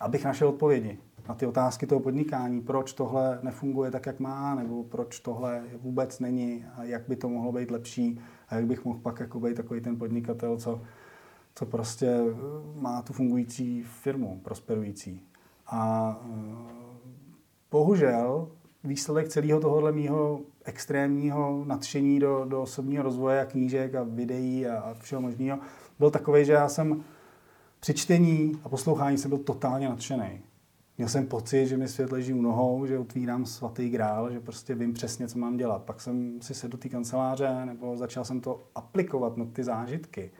abych 0.00 0.24
našel 0.24 0.48
odpovědi 0.48 0.98
na 1.28 1.34
ty 1.34 1.46
otázky 1.46 1.86
toho 1.86 2.00
podnikání, 2.00 2.60
proč 2.60 2.92
tohle 2.92 3.38
nefunguje 3.42 3.90
tak, 3.90 4.06
jak 4.06 4.20
má, 4.20 4.54
nebo 4.54 4.84
proč 4.84 5.20
tohle 5.20 5.62
vůbec 5.82 6.20
není 6.20 6.64
a 6.76 6.84
jak 6.84 7.08
by 7.08 7.16
to 7.16 7.28
mohlo 7.28 7.52
být 7.52 7.70
lepší 7.70 8.20
a 8.48 8.54
jak 8.54 8.66
bych 8.66 8.84
mohl 8.84 8.98
pak 8.98 9.20
jako 9.20 9.40
být 9.40 9.56
takový 9.56 9.80
ten 9.80 9.96
podnikatel, 9.96 10.56
co, 10.56 10.82
co 11.54 11.66
prostě 11.66 12.18
má 12.74 13.02
tu 13.02 13.12
fungující 13.12 13.82
firmu, 13.82 14.40
prosperující. 14.44 15.22
A 15.66 16.16
bohužel 17.70 18.48
výsledek 18.84 19.28
celého 19.28 19.60
tohohle 19.60 19.92
mýho 19.92 20.40
extrémního 20.64 21.64
nadšení 21.66 22.18
do, 22.18 22.44
do 22.44 22.62
osobního 22.62 23.02
rozvoje 23.02 23.40
a 23.40 23.44
knížek 23.44 23.94
a 23.94 24.02
videí 24.02 24.66
a, 24.66 24.78
a 24.80 24.94
všeho 24.94 25.22
možného 25.22 25.58
byl 25.98 26.10
takový, 26.10 26.44
že 26.44 26.52
já 26.52 26.68
jsem 26.68 27.04
při 27.80 27.94
čtení 27.94 28.52
a 28.64 28.68
poslouchání 28.68 29.18
jsem 29.18 29.28
byl 29.28 29.38
totálně 29.38 29.88
nadšený. 29.88 30.40
Měl 30.98 31.08
jsem 31.08 31.26
pocit, 31.26 31.66
že 31.66 31.76
mi 31.76 31.88
svět 31.88 32.12
leží 32.12 32.32
u 32.32 32.42
nohou, 32.42 32.86
že 32.86 32.98
otvírám 32.98 33.46
svatý 33.46 33.88
grál, 33.88 34.32
že 34.32 34.40
prostě 34.40 34.74
vím 34.74 34.92
přesně, 34.92 35.28
co 35.28 35.38
mám 35.38 35.56
dělat. 35.56 35.82
Pak 35.82 36.00
jsem 36.00 36.42
si 36.42 36.54
sedl 36.54 36.70
do 36.70 36.78
té 36.78 36.88
kanceláře 36.88 37.64
nebo 37.64 37.96
začal 37.96 38.24
jsem 38.24 38.40
to 38.40 38.64
aplikovat 38.74 39.36
na 39.36 39.44
ty 39.44 39.64
zážitky. 39.64 40.30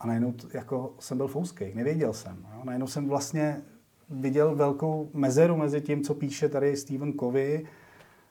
A 0.00 0.06
najednou 0.06 0.34
jako 0.54 0.94
jsem 0.98 1.16
byl 1.16 1.28
fouskej, 1.28 1.74
nevěděl 1.74 2.12
jsem. 2.12 2.46
Jo? 2.54 2.60
Najednou 2.64 2.86
jsem 2.86 3.08
vlastně 3.08 3.62
viděl 4.10 4.54
velkou 4.54 5.10
mezeru 5.14 5.56
mezi 5.56 5.80
tím, 5.80 6.02
co 6.02 6.14
píše 6.14 6.48
tady 6.48 6.76
Stephen 6.76 7.12
Covey, 7.12 7.66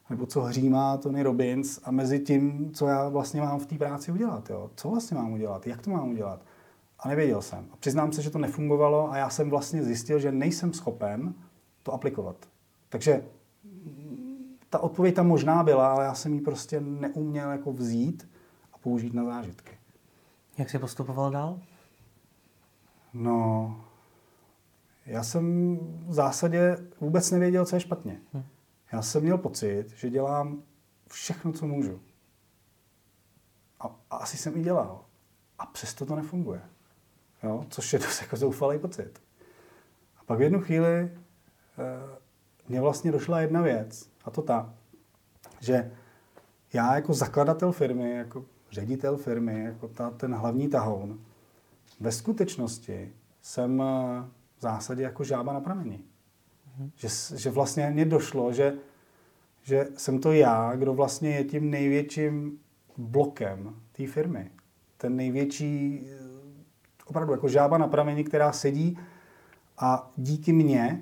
nebo 0.10 0.26
co 0.26 0.42
hřímá 0.42 0.98
Tony 0.98 1.24
Robbins 1.24 1.80
a 1.84 1.92
mezi 1.92 2.20
tím, 2.20 2.72
co 2.74 2.88
já 2.88 3.10
vlastně 3.10 3.42
mám 3.42 3.60
v 3.60 3.66
té 3.66 3.78
práci 3.78 4.12
udělat. 4.12 4.50
Jo? 4.50 4.72
Co 4.76 4.90
vlastně 4.90 5.18
mám 5.18 5.34
udělat? 5.34 5.68
Jak 5.68 5.82
to 5.82 5.90
mám 5.90 6.10
udělat? 6.10 6.42
A 7.00 7.08
nevěděl 7.08 7.42
jsem. 7.42 7.66
A 7.72 7.78
přiznám 7.78 8.12
se, 8.12 8.22
že 8.22 8.30
to 8.30 8.40
nefungovalo 8.40 9.12
a 9.12 9.18
já 9.18 9.30
jsem 9.30 9.50
vlastně 9.50 9.84
zjistil, 9.84 10.20
že 10.20 10.32
nejsem 10.32 10.74
schopen 10.74 11.34
to 11.84 11.94
aplikovat. 11.94 12.36
Takže 12.90 13.26
ta 14.70 14.80
odpověď 14.80 15.16
tam 15.16 15.28
možná 15.28 15.64
byla, 15.64 15.92
ale 15.92 16.06
já 16.06 16.14
jsem 16.14 16.34
ji 16.34 16.42
prostě 16.42 16.82
neuměl 16.82 17.52
jako 17.52 17.74
vzít 17.74 18.30
a 18.74 18.78
použít 18.78 19.14
na 19.14 19.26
zážitky. 19.26 19.72
Jak 20.58 20.70
jsi 20.70 20.80
postupoval 20.80 21.32
dál? 21.32 21.60
No, 23.14 23.85
já 25.06 25.24
jsem 25.24 25.78
v 26.08 26.14
zásadě 26.14 26.78
vůbec 27.00 27.32
nevěděl, 27.32 27.66
co 27.66 27.76
je 27.76 27.80
špatně. 27.80 28.22
Hm. 28.34 28.44
Já 28.92 29.02
jsem 29.02 29.24
měl 29.24 29.38
pocit, 29.38 29.90
že 29.90 30.10
dělám 30.10 30.64
všechno, 31.10 31.52
co 31.52 31.68
můžu. 31.68 32.02
A, 33.80 34.00
a 34.10 34.18
asi 34.18 34.38
jsem 34.38 34.58
i 34.58 34.64
dělal. 34.64 35.06
a 35.60 35.66
přesto 35.66 36.06
to 36.06 36.16
nefunguje. 36.16 36.62
Jo? 37.44 37.66
Což 37.70 37.94
je 37.94 38.00
dost 38.00 38.22
jako 38.22 38.38
zoufalý 38.38 38.80
pocit. 38.80 39.22
A 40.18 40.24
pak 40.24 40.40
v 40.40 40.42
jednu 40.42 40.62
chvíli 40.62 40.96
e, 40.96 41.12
mně 42.70 42.82
vlastně 42.82 43.12
došla 43.12 43.42
jedna 43.42 43.62
věc, 43.62 44.10
a 44.26 44.32
to 44.32 44.42
ta, 44.42 44.74
že 45.60 45.92
já 46.74 46.96
jako 46.96 47.14
zakladatel 47.14 47.72
firmy, 47.72 48.12
jako 48.12 48.46
ředitel 48.72 49.18
firmy, 49.18 49.64
jako 49.64 49.88
ta, 49.88 50.10
ten 50.10 50.36
hlavní 50.36 50.68
tahoun, 50.68 51.20
ve 52.00 52.12
skutečnosti 52.12 53.14
jsem 53.42 53.82
eh, 53.82 54.26
v 54.58 54.62
zásadě 54.62 55.04
jako 55.04 55.24
žába 55.24 55.54
na 55.54 55.60
prameni. 55.60 56.00
Mm-hmm. 56.00 56.92
Že, 56.96 57.38
že 57.38 57.50
vlastně 57.50 57.90
mně 57.90 58.06
došlo, 58.06 58.54
že, 58.54 58.74
že 59.62 59.88
jsem 59.98 60.20
to 60.20 60.32
já, 60.32 60.76
kdo 60.76 60.94
vlastně 60.94 61.30
je 61.30 61.44
tím 61.44 61.70
největším 61.70 62.60
blokem 62.98 63.76
té 63.92 64.08
firmy. 64.08 64.52
Ten 64.98 65.16
největší, 65.16 66.02
eh, 66.06 66.18
opravdu 67.06 67.32
jako 67.32 67.48
žába 67.48 67.78
na 67.78 67.88
prameni, 67.88 68.24
která 68.24 68.52
sedí 68.52 69.00
a 69.78 70.12
díky 70.18 70.54
mně 70.54 71.02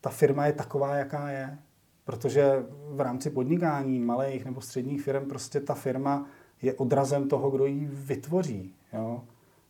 ta 0.00 0.10
firma 0.10 0.46
je 0.46 0.52
taková, 0.52 0.94
jaká 0.94 1.30
je. 1.30 1.58
Protože 2.04 2.64
v 2.90 3.00
rámci 3.00 3.30
podnikání 3.30 3.98
malých 3.98 4.44
nebo 4.44 4.60
středních 4.60 5.02
firm 5.02 5.28
prostě 5.28 5.60
ta 5.60 5.74
firma 5.74 6.26
je 6.62 6.74
odrazem 6.74 7.28
toho, 7.28 7.50
kdo 7.50 7.66
ji 7.66 7.88
vytvoří. 7.92 8.74
Jo? 8.92 9.24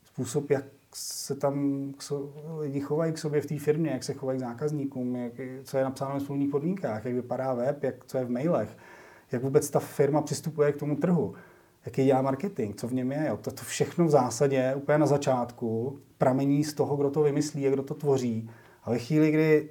Způsob, 0.04 0.50
jak 0.50 0.64
se 0.96 1.34
tam 1.34 1.92
lidi 2.58 2.80
chovají 2.80 3.12
k 3.12 3.18
sobě 3.18 3.40
v 3.40 3.46
té 3.46 3.58
firmě, 3.58 3.90
jak 3.90 4.04
se 4.04 4.14
chovají 4.14 4.38
k 4.38 4.40
zákazníkům, 4.40 5.16
jak, 5.16 5.32
co 5.64 5.78
je 5.78 5.84
napsáno 5.84 6.18
v 6.18 6.22
smluvních 6.22 6.50
podmínkách, 6.50 7.04
jak 7.04 7.14
vypadá 7.14 7.54
web, 7.54 7.82
jak, 7.82 8.04
co 8.04 8.18
je 8.18 8.24
v 8.24 8.30
mailech, 8.30 8.76
jak 9.32 9.42
vůbec 9.42 9.70
ta 9.70 9.80
firma 9.80 10.22
přistupuje 10.22 10.72
k 10.72 10.76
tomu 10.76 10.96
trhu, 10.96 11.34
jaký 11.86 12.04
dělá 12.04 12.22
marketing, 12.22 12.76
co 12.76 12.88
v 12.88 12.94
něm 12.94 13.12
je. 13.12 13.26
Jo. 13.28 13.36
To, 13.36 13.50
to 13.50 13.62
všechno 13.62 14.04
v 14.04 14.10
zásadě 14.10 14.74
úplně 14.76 14.98
na 14.98 15.06
začátku 15.06 15.98
pramení 16.18 16.64
z 16.64 16.74
toho, 16.74 16.96
kdo 16.96 17.10
to 17.10 17.22
vymyslí 17.22 17.68
a 17.68 17.70
kdo 17.70 17.82
to 17.82 17.94
tvoří. 17.94 18.50
A 18.82 18.90
ve 18.90 18.98
chvíli, 18.98 19.30
kdy 19.30 19.70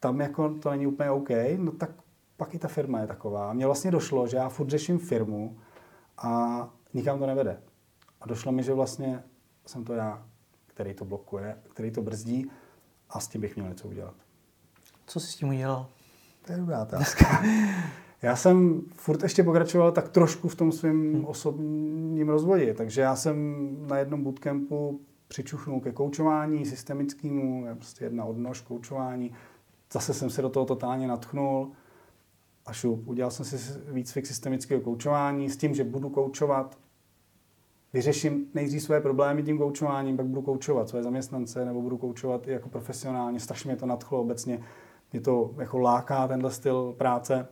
tam 0.00 0.20
jako 0.20 0.48
to 0.48 0.70
není 0.70 0.86
úplně 0.86 1.10
OK, 1.10 1.28
no 1.56 1.72
tak 1.72 1.90
pak 2.36 2.54
i 2.54 2.58
ta 2.58 2.68
firma 2.68 3.00
je 3.00 3.06
taková. 3.06 3.52
Mně 3.52 3.66
vlastně 3.66 3.90
došlo, 3.90 4.26
že 4.26 4.36
já 4.36 4.48
furt 4.48 4.68
řeším 4.68 4.98
firmu 4.98 5.58
a 6.18 6.68
nikam 6.94 7.18
to 7.18 7.26
nevede. 7.26 7.62
A 8.20 8.26
došlo 8.26 8.52
mi, 8.52 8.62
že 8.62 8.74
vlastně 8.74 9.22
jsem 9.70 9.84
to 9.84 9.94
já, 9.94 10.26
který 10.66 10.94
to 10.94 11.04
blokuje, 11.04 11.56
který 11.68 11.90
to 11.90 12.02
brzdí 12.02 12.50
a 13.10 13.20
s 13.20 13.28
tím 13.28 13.40
bych 13.40 13.56
měl 13.56 13.68
něco 13.68 13.88
udělat. 13.88 14.14
Co 15.06 15.20
jsi 15.20 15.26
s 15.26 15.36
tím 15.36 15.48
udělal? 15.48 15.86
To 16.46 16.52
je 16.52 16.58
dobrá 16.58 16.82
otázka. 16.82 17.42
Já 18.22 18.36
jsem 18.36 18.82
furt 18.94 19.22
ještě 19.22 19.42
pokračoval 19.42 19.92
tak 19.92 20.08
trošku 20.08 20.48
v 20.48 20.54
tom 20.54 20.72
svém 20.72 21.14
hmm. 21.14 21.24
osobním 21.24 22.28
rozvoji, 22.28 22.74
takže 22.74 23.00
já 23.00 23.16
jsem 23.16 23.66
na 23.88 23.98
jednom 23.98 24.24
bootcampu 24.24 25.00
přičuchnul 25.28 25.80
ke 25.80 25.92
koučování 25.92 26.66
systemickému, 26.66 27.66
je 27.66 27.74
prostě 27.74 28.04
jedna 28.04 28.24
odnož 28.24 28.60
koučování. 28.60 29.32
Zase 29.92 30.14
jsem 30.14 30.30
se 30.30 30.42
do 30.42 30.48
toho 30.48 30.66
totálně 30.66 31.08
natchnul 31.08 31.72
a 32.66 32.72
šup. 32.72 33.08
Udělal 33.08 33.30
jsem 33.30 33.44
si 33.44 33.80
výcvik 33.92 34.26
systemického 34.26 34.80
koučování 34.80 35.50
s 35.50 35.56
tím, 35.56 35.74
že 35.74 35.84
budu 35.84 36.10
koučovat 36.10 36.78
vyřeším 37.92 38.46
nejdřív 38.54 38.82
své 38.82 39.00
problémy 39.00 39.42
tím 39.42 39.58
koučováním, 39.58 40.16
pak 40.16 40.26
budu 40.26 40.42
koučovat 40.42 40.88
své 40.88 41.02
zaměstnance 41.02 41.64
nebo 41.64 41.82
budu 41.82 41.98
koučovat 41.98 42.48
i 42.48 42.52
jako 42.52 42.68
profesionálně. 42.68 43.40
Strašně 43.40 43.68
mě 43.68 43.76
to 43.76 43.86
nadchlo 43.86 44.20
obecně. 44.20 44.62
Mě 45.12 45.20
to 45.20 45.50
jako 45.58 45.78
láká 45.78 46.28
tenhle 46.28 46.50
styl 46.50 46.94
práce. 46.98 47.48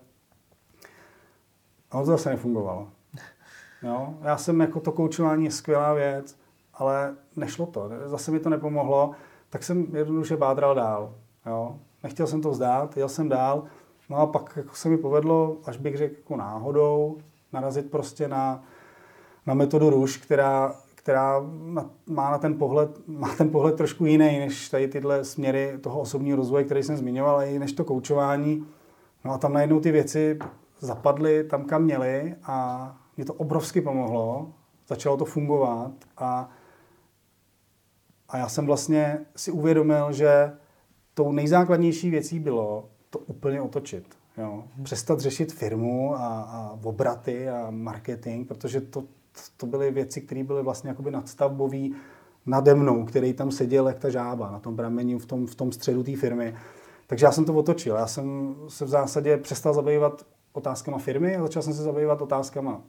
A 1.90 1.98
to 1.98 2.04
zase 2.04 2.30
nefungovalo. 2.30 2.88
Jo? 3.82 4.14
Já 4.22 4.36
jsem 4.36 4.60
jako 4.60 4.80
to 4.80 4.92
koučování 4.92 5.44
je 5.44 5.50
skvělá 5.50 5.94
věc, 5.94 6.38
ale 6.74 7.16
nešlo 7.36 7.66
to. 7.66 7.90
Zase 8.04 8.30
mi 8.30 8.40
to 8.40 8.48
nepomohlo, 8.48 9.10
tak 9.50 9.62
jsem 9.62 9.96
jednoduše 9.96 10.36
bádral 10.36 10.74
dál. 10.74 11.14
Jo? 11.46 11.78
Nechtěl 12.02 12.26
jsem 12.26 12.42
to 12.42 12.50
vzdát, 12.50 12.96
jel 12.96 13.08
jsem 13.08 13.28
dál. 13.28 13.64
No 14.08 14.16
a 14.16 14.26
pak 14.26 14.52
jako 14.56 14.74
se 14.74 14.88
mi 14.88 14.98
povedlo, 14.98 15.56
až 15.64 15.76
bych 15.76 15.96
řekl 15.96 16.14
jako 16.16 16.36
náhodou, 16.36 17.18
narazit 17.52 17.90
prostě 17.90 18.28
na 18.28 18.64
na 19.48 19.54
metodu 19.54 19.90
Ruš, 19.90 20.16
která, 20.16 20.74
která 20.94 21.40
má 22.06 22.30
na 22.30 22.38
ten 22.38 22.58
pohled, 22.58 23.08
má 23.08 23.34
ten 23.34 23.50
pohled 23.50 23.76
trošku 23.76 24.06
jiný, 24.06 24.38
než 24.38 24.68
tady 24.68 24.88
tyhle 24.88 25.24
směry 25.24 25.78
toho 25.80 26.00
osobního 26.00 26.36
rozvoje, 26.36 26.64
který 26.64 26.82
jsem 26.82 26.96
zmiňoval, 26.96 27.34
ale 27.34 27.50
i 27.50 27.58
než 27.58 27.72
to 27.72 27.84
koučování. 27.84 28.66
No 29.24 29.32
a 29.32 29.38
tam 29.38 29.52
najednou 29.52 29.80
ty 29.80 29.92
věci 29.92 30.38
zapadly 30.80 31.44
tam, 31.44 31.64
kam 31.64 31.82
měly 31.82 32.34
a 32.42 32.96
mě 33.16 33.24
to 33.24 33.34
obrovsky 33.34 33.80
pomohlo. 33.80 34.52
Začalo 34.88 35.16
to 35.16 35.24
fungovat 35.24 35.92
a, 36.16 36.50
a 38.28 38.38
já 38.38 38.48
jsem 38.48 38.66
vlastně 38.66 39.20
si 39.36 39.50
uvědomil, 39.50 40.12
že 40.12 40.52
tou 41.14 41.32
nejzákladnější 41.32 42.10
věcí 42.10 42.40
bylo 42.40 42.88
to 43.10 43.18
úplně 43.18 43.60
otočit. 43.60 44.04
Jo. 44.38 44.64
Přestat 44.82 45.20
řešit 45.20 45.52
firmu 45.52 46.14
a, 46.14 46.26
a 46.26 46.78
obraty 46.82 47.48
a 47.48 47.66
marketing, 47.70 48.48
protože 48.48 48.80
to, 48.80 49.04
to 49.56 49.66
byly 49.66 49.90
věci, 49.90 50.20
které 50.20 50.44
byly 50.44 50.62
vlastně 50.62 50.90
jakoby 50.90 51.10
nadstavbový 51.10 51.94
nade 52.46 52.74
mnou, 52.74 53.04
který 53.04 53.32
tam 53.32 53.50
seděl 53.50 53.88
jak 53.88 53.98
ta 53.98 54.10
žába 54.10 54.50
na 54.50 54.58
tom 54.58 54.76
pramení 54.76 55.18
v 55.18 55.26
tom, 55.26 55.46
v 55.46 55.54
tom 55.54 55.72
středu 55.72 56.02
té 56.02 56.16
firmy. 56.16 56.54
Takže 57.06 57.26
já 57.26 57.32
jsem 57.32 57.44
to 57.44 57.54
otočil. 57.54 57.96
Já 57.96 58.06
jsem 58.06 58.56
se 58.68 58.84
v 58.84 58.88
zásadě 58.88 59.36
přestal 59.36 59.74
zabývat 59.74 60.26
otázkama 60.52 60.98
firmy 60.98 61.36
a 61.36 61.42
začal 61.42 61.62
jsem 61.62 61.74
se 61.74 61.82
zabývat 61.82 62.22
otázkama 62.22 62.80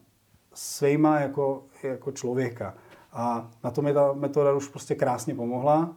svýma 0.53 1.19
jako, 1.19 1.63
jako 1.83 2.11
člověka. 2.11 2.73
A 3.13 3.51
na 3.63 3.71
to 3.71 3.81
mi 3.81 3.93
ta 3.93 4.13
metoda 4.13 4.53
už 4.53 4.67
prostě 4.67 4.95
krásně 4.95 5.35
pomohla. 5.35 5.95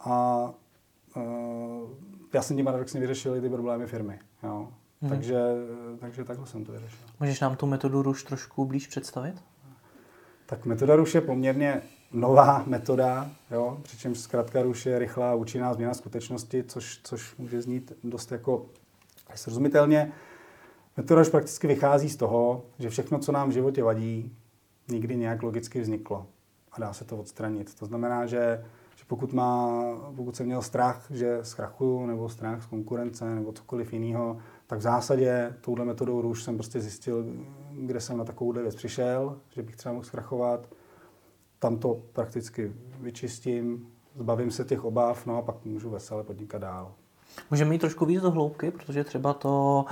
A 0.00 0.44
uh, 1.16 1.22
já 2.34 2.42
jsem 2.42 2.56
tím 2.56 2.64
paradoxně 2.64 3.00
vyřešil 3.00 3.36
i 3.36 3.40
ty 3.40 3.48
problémy 3.48 3.86
firmy. 3.86 4.18
Jo. 4.42 4.68
Hmm. 5.02 5.10
Takže, 5.10 5.40
takže 6.00 6.24
takhle 6.24 6.46
jsem 6.46 6.64
to 6.64 6.72
vyřešil. 6.72 6.98
Můžeš 7.20 7.40
nám 7.40 7.56
tu 7.56 7.66
metodu 7.66 8.02
RUŠ 8.02 8.24
trošku 8.24 8.64
blíž 8.64 8.86
představit? 8.86 9.42
Tak 10.50 10.66
metoda 10.66 10.96
RUŠ 10.96 11.14
je 11.14 11.20
poměrně 11.20 11.82
nová 12.12 12.64
metoda, 12.66 13.30
jo? 13.50 13.78
přičemž 13.82 14.18
zkrátka 14.18 14.62
RUŠ 14.62 14.86
je 14.86 14.98
rychlá 14.98 15.34
účinná 15.34 15.74
změna 15.74 15.94
skutečnosti, 15.94 16.64
což, 16.64 17.00
což 17.04 17.36
může 17.36 17.62
znít 17.62 17.92
dost 18.04 18.32
jako 18.32 18.66
srozumitelně. 19.34 20.12
Metoda 20.96 21.20
RUŠ 21.20 21.28
prakticky 21.28 21.66
vychází 21.66 22.08
z 22.08 22.16
toho, 22.16 22.64
že 22.78 22.90
všechno, 22.90 23.18
co 23.18 23.32
nám 23.32 23.48
v 23.48 23.52
životě 23.52 23.82
vadí, 23.82 24.36
nikdy 24.88 25.16
nějak 25.16 25.42
logicky 25.42 25.80
vzniklo 25.80 26.26
a 26.72 26.80
dá 26.80 26.92
se 26.92 27.04
to 27.04 27.16
odstranit. 27.16 27.74
To 27.74 27.86
znamená, 27.86 28.26
že 28.26 28.64
pokud, 29.10 29.32
má, 29.32 29.82
pokud 30.16 30.36
jsem 30.36 30.46
měl 30.46 30.62
strach, 30.62 31.06
že 31.10 31.38
zkrachuju, 31.42 32.06
nebo 32.06 32.28
strach 32.28 32.62
z 32.62 32.66
konkurence, 32.66 33.34
nebo 33.34 33.52
cokoliv 33.52 33.92
jiného, 33.92 34.38
tak 34.66 34.78
v 34.78 34.82
zásadě 34.82 35.54
touhle 35.60 35.84
metodou 35.84 36.20
růž 36.20 36.42
jsem 36.42 36.54
prostě 36.54 36.80
zjistil, 36.80 37.24
kde 37.72 38.00
jsem 38.00 38.16
na 38.18 38.24
takovouhle 38.24 38.62
věc 38.62 38.74
přišel, 38.74 39.36
že 39.50 39.62
bych 39.62 39.76
třeba 39.76 39.92
mohl 39.92 40.04
zkrachovat. 40.04 40.68
Tam 41.58 41.78
to 41.78 42.00
prakticky 42.12 42.72
vyčistím, 43.00 43.88
zbavím 44.16 44.50
se 44.50 44.64
těch 44.64 44.84
obav, 44.84 45.26
no 45.26 45.36
a 45.36 45.42
pak 45.42 45.64
můžu 45.64 45.90
veselé 45.90 46.24
podnikat 46.24 46.62
dál. 46.62 46.92
Můžeme 47.50 47.74
jít 47.74 47.78
trošku 47.78 48.06
víc 48.06 48.22
do 48.22 48.30
hloubky, 48.30 48.70
protože 48.70 49.04
třeba 49.04 49.34
to, 49.34 49.84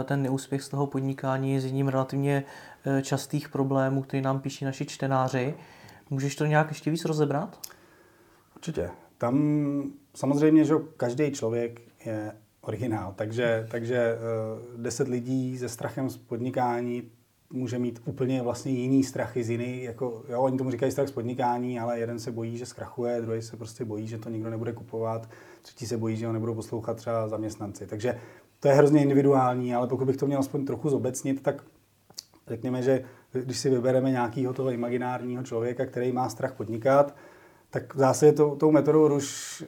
eh, 0.00 0.04
ten 0.04 0.22
neúspěch 0.22 0.62
z 0.62 0.68
toho 0.68 0.86
podnikání 0.86 1.52
je 1.52 1.60
z 1.60 1.64
jedním 1.64 1.88
relativně 1.88 2.44
eh, 2.84 3.02
častých 3.02 3.48
problémů, 3.48 4.02
který 4.02 4.22
nám 4.22 4.40
píší 4.40 4.64
naši 4.64 4.86
čtenáři. 4.86 5.54
Můžeš 6.10 6.36
to 6.36 6.46
nějak 6.46 6.68
ještě 6.68 6.90
víc 6.90 7.04
rozebrat? 7.04 7.71
Určitě. 8.62 8.90
Tam 9.18 9.92
samozřejmě, 10.14 10.64
že 10.64 10.74
každý 10.96 11.30
člověk 11.30 11.80
je 12.06 12.32
originál. 12.60 13.14
Takže, 13.16 13.66
takže 13.70 14.14
uh, 14.74 14.82
deset 14.82 15.08
lidí 15.08 15.58
se 15.58 15.68
strachem 15.68 16.10
z 16.10 16.16
podnikání 16.16 17.02
může 17.50 17.78
mít 17.78 18.02
úplně 18.04 18.42
vlastně 18.42 18.72
jiný 18.72 19.04
strachy 19.04 19.44
z 19.44 19.50
jiný, 19.50 19.82
jako, 19.82 20.24
jo, 20.28 20.40
oni 20.40 20.58
tomu 20.58 20.70
říkají 20.70 20.92
strach 20.92 21.08
z 21.08 21.12
podnikání, 21.12 21.80
ale 21.80 21.98
jeden 21.98 22.18
se 22.18 22.32
bojí, 22.32 22.58
že 22.58 22.66
zkrachuje, 22.66 23.20
druhý 23.20 23.42
se 23.42 23.56
prostě 23.56 23.84
bojí, 23.84 24.06
že 24.06 24.18
to 24.18 24.30
nikdo 24.30 24.50
nebude 24.50 24.72
kupovat, 24.72 25.28
třetí 25.62 25.86
se 25.86 25.96
bojí, 25.96 26.16
že 26.16 26.26
ho 26.26 26.32
nebudou 26.32 26.54
poslouchat 26.54 26.96
třeba 26.96 27.28
zaměstnanci. 27.28 27.86
Takže 27.86 28.20
to 28.60 28.68
je 28.68 28.74
hrozně 28.74 29.02
individuální, 29.02 29.74
ale 29.74 29.86
pokud 29.86 30.04
bych 30.04 30.16
to 30.16 30.26
měl 30.26 30.38
aspoň 30.38 30.66
trochu 30.66 30.88
zobecnit, 30.88 31.42
tak 31.42 31.64
řekněme, 32.48 32.82
že 32.82 33.04
když 33.32 33.58
si 33.58 33.70
vybereme 33.70 34.10
nějakého 34.10 34.52
toho 34.52 34.70
imaginárního 34.70 35.42
člověka, 35.42 35.86
který 35.86 36.12
má 36.12 36.28
strach 36.28 36.52
podnikat, 36.52 37.14
tak 37.72 37.94
v 37.94 37.98
zásadě 37.98 38.32
tou, 38.32 38.56
tou 38.56 38.70
metodou 38.70 39.08
ruš 39.08 39.62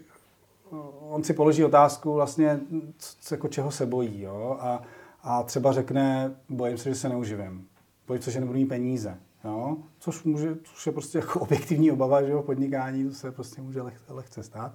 on 1.11 1.25
si 1.25 1.33
položí 1.33 1.65
otázku 1.65 2.13
vlastně, 2.13 2.61
co, 2.99 3.35
jako 3.35 3.49
čeho 3.49 3.71
se 3.71 3.87
bojí. 3.87 4.21
Jo? 4.21 4.57
A, 4.61 4.83
a 5.23 5.43
třeba 5.43 5.73
řekne, 5.73 6.37
bojím 6.49 6.79
se, 6.79 6.89
že 6.89 6.95
se 6.95 7.09
neuživím. 7.09 7.67
Bojím 8.07 8.23
se, 8.23 8.31
že 8.31 8.41
nebudu 8.41 8.59
mít 8.59 8.67
peníze. 8.67 9.17
Jo? 9.45 9.77
Což, 9.99 10.25
může, 10.25 10.57
což 10.63 10.87
je 10.87 10.93
prostě 10.93 11.19
jako 11.19 11.41
objektivní 11.41 11.93
obava, 11.93 12.23
že 12.23 12.33
jo, 12.33 12.43
podnikání, 12.43 13.05
to 13.05 13.15
se 13.15 13.33
prostě 13.33 13.63
může 13.63 13.83
leh, 13.83 14.01
lehce 14.09 14.43
stát. 14.43 14.73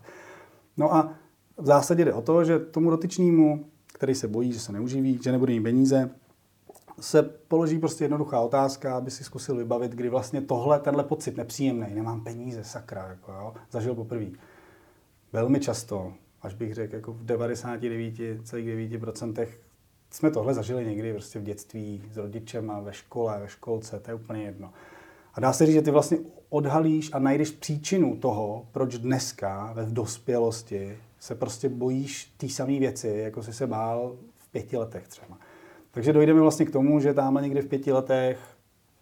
No 0.77 0.95
a 0.95 1.13
v 1.57 1.65
zásadě 1.65 2.05
jde 2.05 2.13
o 2.13 2.21
to, 2.21 2.43
že 2.43 2.59
tomu 2.59 2.89
dotyčnímu, 2.89 3.65
který 3.93 4.15
se 4.15 4.27
bojí, 4.27 4.53
že 4.53 4.59
se 4.59 4.71
neuživí, 4.71 5.19
že 5.23 5.31
nebude 5.31 5.53
mít 5.53 5.63
peníze, 5.63 6.09
se 6.99 7.23
položí 7.23 7.79
prostě 7.79 8.03
jednoduchá 8.03 8.39
otázka, 8.39 8.97
aby 8.97 9.11
si 9.11 9.23
zkusil 9.23 9.55
vybavit, 9.55 9.91
kdy 9.91 10.09
vlastně 10.09 10.41
tohle, 10.41 10.79
tenhle 10.79 11.03
pocit 11.03 11.37
nepříjemný, 11.37 11.95
nemám 11.95 12.23
peníze, 12.23 12.63
sakra, 12.63 13.07
jako 13.07 13.31
jo, 13.31 13.53
zažil 13.71 13.95
poprvé. 13.95 14.25
Velmi 15.33 15.59
často, 15.59 16.13
až 16.41 16.53
bych 16.53 16.73
řekl, 16.73 16.95
jako 16.95 17.13
v 17.13 17.25
99,9% 17.25 19.47
jsme 20.11 20.31
tohle 20.31 20.53
zažili 20.53 20.85
někdy 20.85 21.13
prostě 21.13 21.39
v 21.39 21.43
dětství 21.43 22.03
s 22.13 22.17
rodičem 22.17 22.71
a 22.71 22.79
ve 22.79 22.93
škole, 22.93 23.39
ve 23.39 23.47
školce, 23.47 23.99
to 23.99 24.11
je 24.11 24.15
úplně 24.15 24.43
jedno. 24.43 24.73
A 25.33 25.39
dá 25.39 25.53
se 25.53 25.65
říct, 25.65 25.75
že 25.75 25.81
ty 25.81 25.91
vlastně 25.91 26.17
odhalíš 26.49 27.09
a 27.13 27.19
najdeš 27.19 27.51
příčinu 27.51 28.17
toho, 28.17 28.67
proč 28.71 28.97
dneska 28.97 29.71
ve 29.73 29.85
dospělosti 29.85 30.97
se 31.19 31.35
prostě 31.35 31.69
bojíš 31.69 32.33
té 32.37 32.49
samé 32.49 32.79
věci, 32.79 33.07
jako 33.07 33.43
jsi 33.43 33.53
se 33.53 33.67
bál 33.67 34.15
v 34.37 34.51
pěti 34.51 34.77
letech 34.77 35.07
třeba. 35.07 35.37
Takže 35.91 36.13
dojdeme 36.13 36.41
vlastně 36.41 36.65
k 36.65 36.71
tomu, 36.71 36.99
že 36.99 37.13
tamhle 37.13 37.41
někdy 37.41 37.61
v 37.61 37.67
pěti 37.67 37.91
letech 37.91 38.39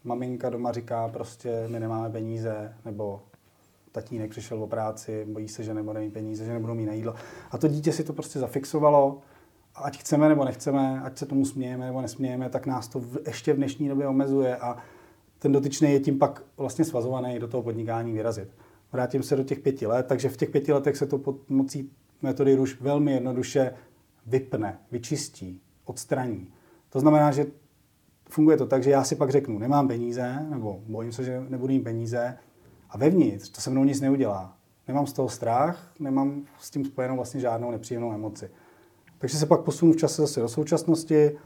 maminka 0.03 0.49
doma 0.49 0.71
říká 0.71 1.07
prostě 1.07 1.67
my 1.67 1.79
nemáme 1.79 2.09
peníze, 2.09 2.73
nebo 2.85 3.21
tatínek 3.91 4.31
přišel 4.31 4.63
o 4.63 4.67
práci, 4.67 5.25
bojí 5.25 5.47
se, 5.47 5.63
že 5.63 5.73
nebude 5.73 5.99
mít 5.99 6.13
peníze, 6.13 6.45
že 6.45 6.53
nebudou 6.53 6.73
mít 6.73 6.85
na 6.85 6.93
jídlo. 6.93 7.15
A 7.51 7.57
to 7.57 7.67
dítě 7.67 7.93
si 7.93 8.03
to 8.03 8.13
prostě 8.13 8.39
zafixovalo, 8.39 9.21
ať 9.75 9.97
chceme 9.97 10.29
nebo 10.29 10.45
nechceme, 10.45 11.01
ať 11.03 11.17
se 11.17 11.25
tomu 11.25 11.45
smějeme 11.45 11.85
nebo 11.85 12.01
nesmějeme, 12.01 12.49
tak 12.49 12.65
nás 12.65 12.87
to 12.87 12.99
v, 12.99 13.17
ještě 13.27 13.53
v 13.53 13.57
dnešní 13.57 13.87
době 13.87 14.07
omezuje 14.07 14.57
a 14.57 14.77
ten 15.39 15.51
dotyčný 15.51 15.91
je 15.91 15.99
tím 15.99 16.19
pak 16.19 16.43
vlastně 16.57 16.85
svazovaný 16.85 17.39
do 17.39 17.47
toho 17.47 17.63
podnikání 17.63 18.13
vyrazit. 18.13 18.49
Vrátím 18.91 19.23
se 19.23 19.35
do 19.35 19.43
těch 19.43 19.59
pěti 19.59 19.87
let, 19.87 20.05
takže 20.05 20.29
v 20.29 20.37
těch 20.37 20.49
pěti 20.49 20.73
letech 20.73 20.97
se 20.97 21.05
to 21.05 21.17
pomocí 21.17 21.91
metody 22.21 22.55
ruš 22.55 22.81
velmi 22.81 23.11
jednoduše 23.11 23.73
vypne, 24.25 24.79
vyčistí, 24.91 25.61
odstraní. 25.85 26.47
To 26.89 26.99
znamená, 26.99 27.31
že 27.31 27.45
funguje 28.29 28.57
to 28.57 28.65
tak, 28.65 28.83
že 28.83 28.91
já 28.91 29.03
si 29.03 29.15
pak 29.15 29.29
řeknu, 29.29 29.59
nemám 29.59 29.87
peníze, 29.87 30.45
nebo 30.49 30.79
bojím 30.87 31.11
se, 31.11 31.23
že 31.23 31.45
nebudu 31.49 31.73
mít 31.73 31.83
peníze, 31.83 32.37
a 32.89 32.97
vevnitř 32.97 33.49
to 33.49 33.61
se 33.61 33.69
mnou 33.69 33.83
nic 33.83 34.01
neudělá. 34.01 34.57
Nemám 34.87 35.07
z 35.07 35.13
toho 35.13 35.29
strach, 35.29 35.91
nemám 35.99 36.41
s 36.59 36.71
tím 36.71 36.85
spojenou 36.85 37.15
vlastně 37.15 37.39
žádnou 37.39 37.71
nepříjemnou 37.71 38.13
emoci. 38.13 38.49
Takže 39.17 39.37
se 39.37 39.45
pak 39.45 39.61
posunu 39.61 39.93
v 39.93 39.97
čase 39.97 40.21
zase 40.21 40.39
do 40.39 40.49
současnosti, 40.49 41.37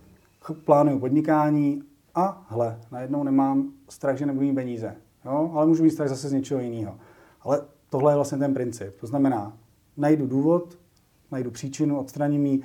plánuju 0.65 0.99
podnikání 0.99 1.83
a 2.15 2.45
hle, 2.49 2.79
najednou 2.91 3.23
nemám 3.23 3.71
strach, 3.89 4.17
že 4.17 4.25
nebudu 4.25 4.45
mít 4.45 4.55
peníze. 4.55 4.95
Jo? 5.25 5.51
Ale 5.53 5.65
můžu 5.65 5.83
mít 5.83 5.91
strach 5.91 6.09
zase 6.09 6.29
z 6.29 6.33
něčeho 6.33 6.61
jiného. 6.61 6.99
Ale 7.41 7.61
tohle 7.89 8.11
je 8.11 8.15
vlastně 8.15 8.37
ten 8.37 8.53
princip. 8.53 8.99
To 8.99 9.07
znamená, 9.07 9.57
najdu 9.97 10.27
důvod, 10.27 10.77
najdu 11.31 11.51
příčinu, 11.51 11.99
odstraním 11.99 12.45
ji 12.45 12.63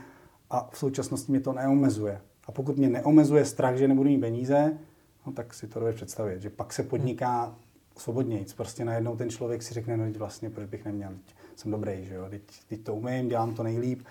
a 0.50 0.68
v 0.73 0.78
současnosti 0.78 1.33
mě 1.33 1.40
to 1.40 1.52
neomezuje. 1.52 2.21
A 2.46 2.52
pokud 2.52 2.76
mě 2.76 2.88
neomezuje 2.88 3.44
strach, 3.44 3.76
že 3.76 3.88
nebudu 3.88 4.10
mít 4.10 4.20
peníze, 4.20 4.78
no 5.26 5.32
tak 5.32 5.54
si 5.54 5.66
to 5.66 5.78
dovedeš 5.78 5.96
představit, 5.96 6.42
že 6.42 6.50
pak 6.50 6.72
se 6.72 6.82
podniká 6.82 7.54
svobodnějc. 7.96 8.52
Prostě 8.52 8.84
najednou 8.84 9.16
ten 9.16 9.30
člověk 9.30 9.62
si 9.62 9.74
řekne, 9.74 9.96
no 9.96 10.04
vlastně, 10.18 10.50
proč 10.50 10.68
bych 10.68 10.84
neměl, 10.84 11.10
teď 11.10 11.36
jsem 11.56 11.70
dobrý, 11.70 12.04
že 12.04 12.14
jo, 12.14 12.26
teď, 12.30 12.42
teď 12.68 12.80
to 12.82 12.94
umím, 12.94 13.28
dělám 13.28 13.54
to 13.54 13.62
nejlíp, 13.62 14.02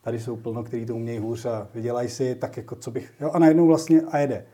tady 0.00 0.20
jsou 0.20 0.36
plno, 0.36 0.62
kteří 0.62 0.86
to 0.86 0.94
umějí 0.94 1.18
hůř 1.18 1.46
a 1.46 1.68
vydělají 1.74 2.08
si, 2.08 2.34
tak 2.34 2.56
jako 2.56 2.76
co 2.76 2.90
bych, 2.90 3.12
jo, 3.20 3.30
a 3.30 3.38
najednou 3.38 3.66
vlastně 3.66 4.00
a 4.00 4.18
jede. 4.18 4.46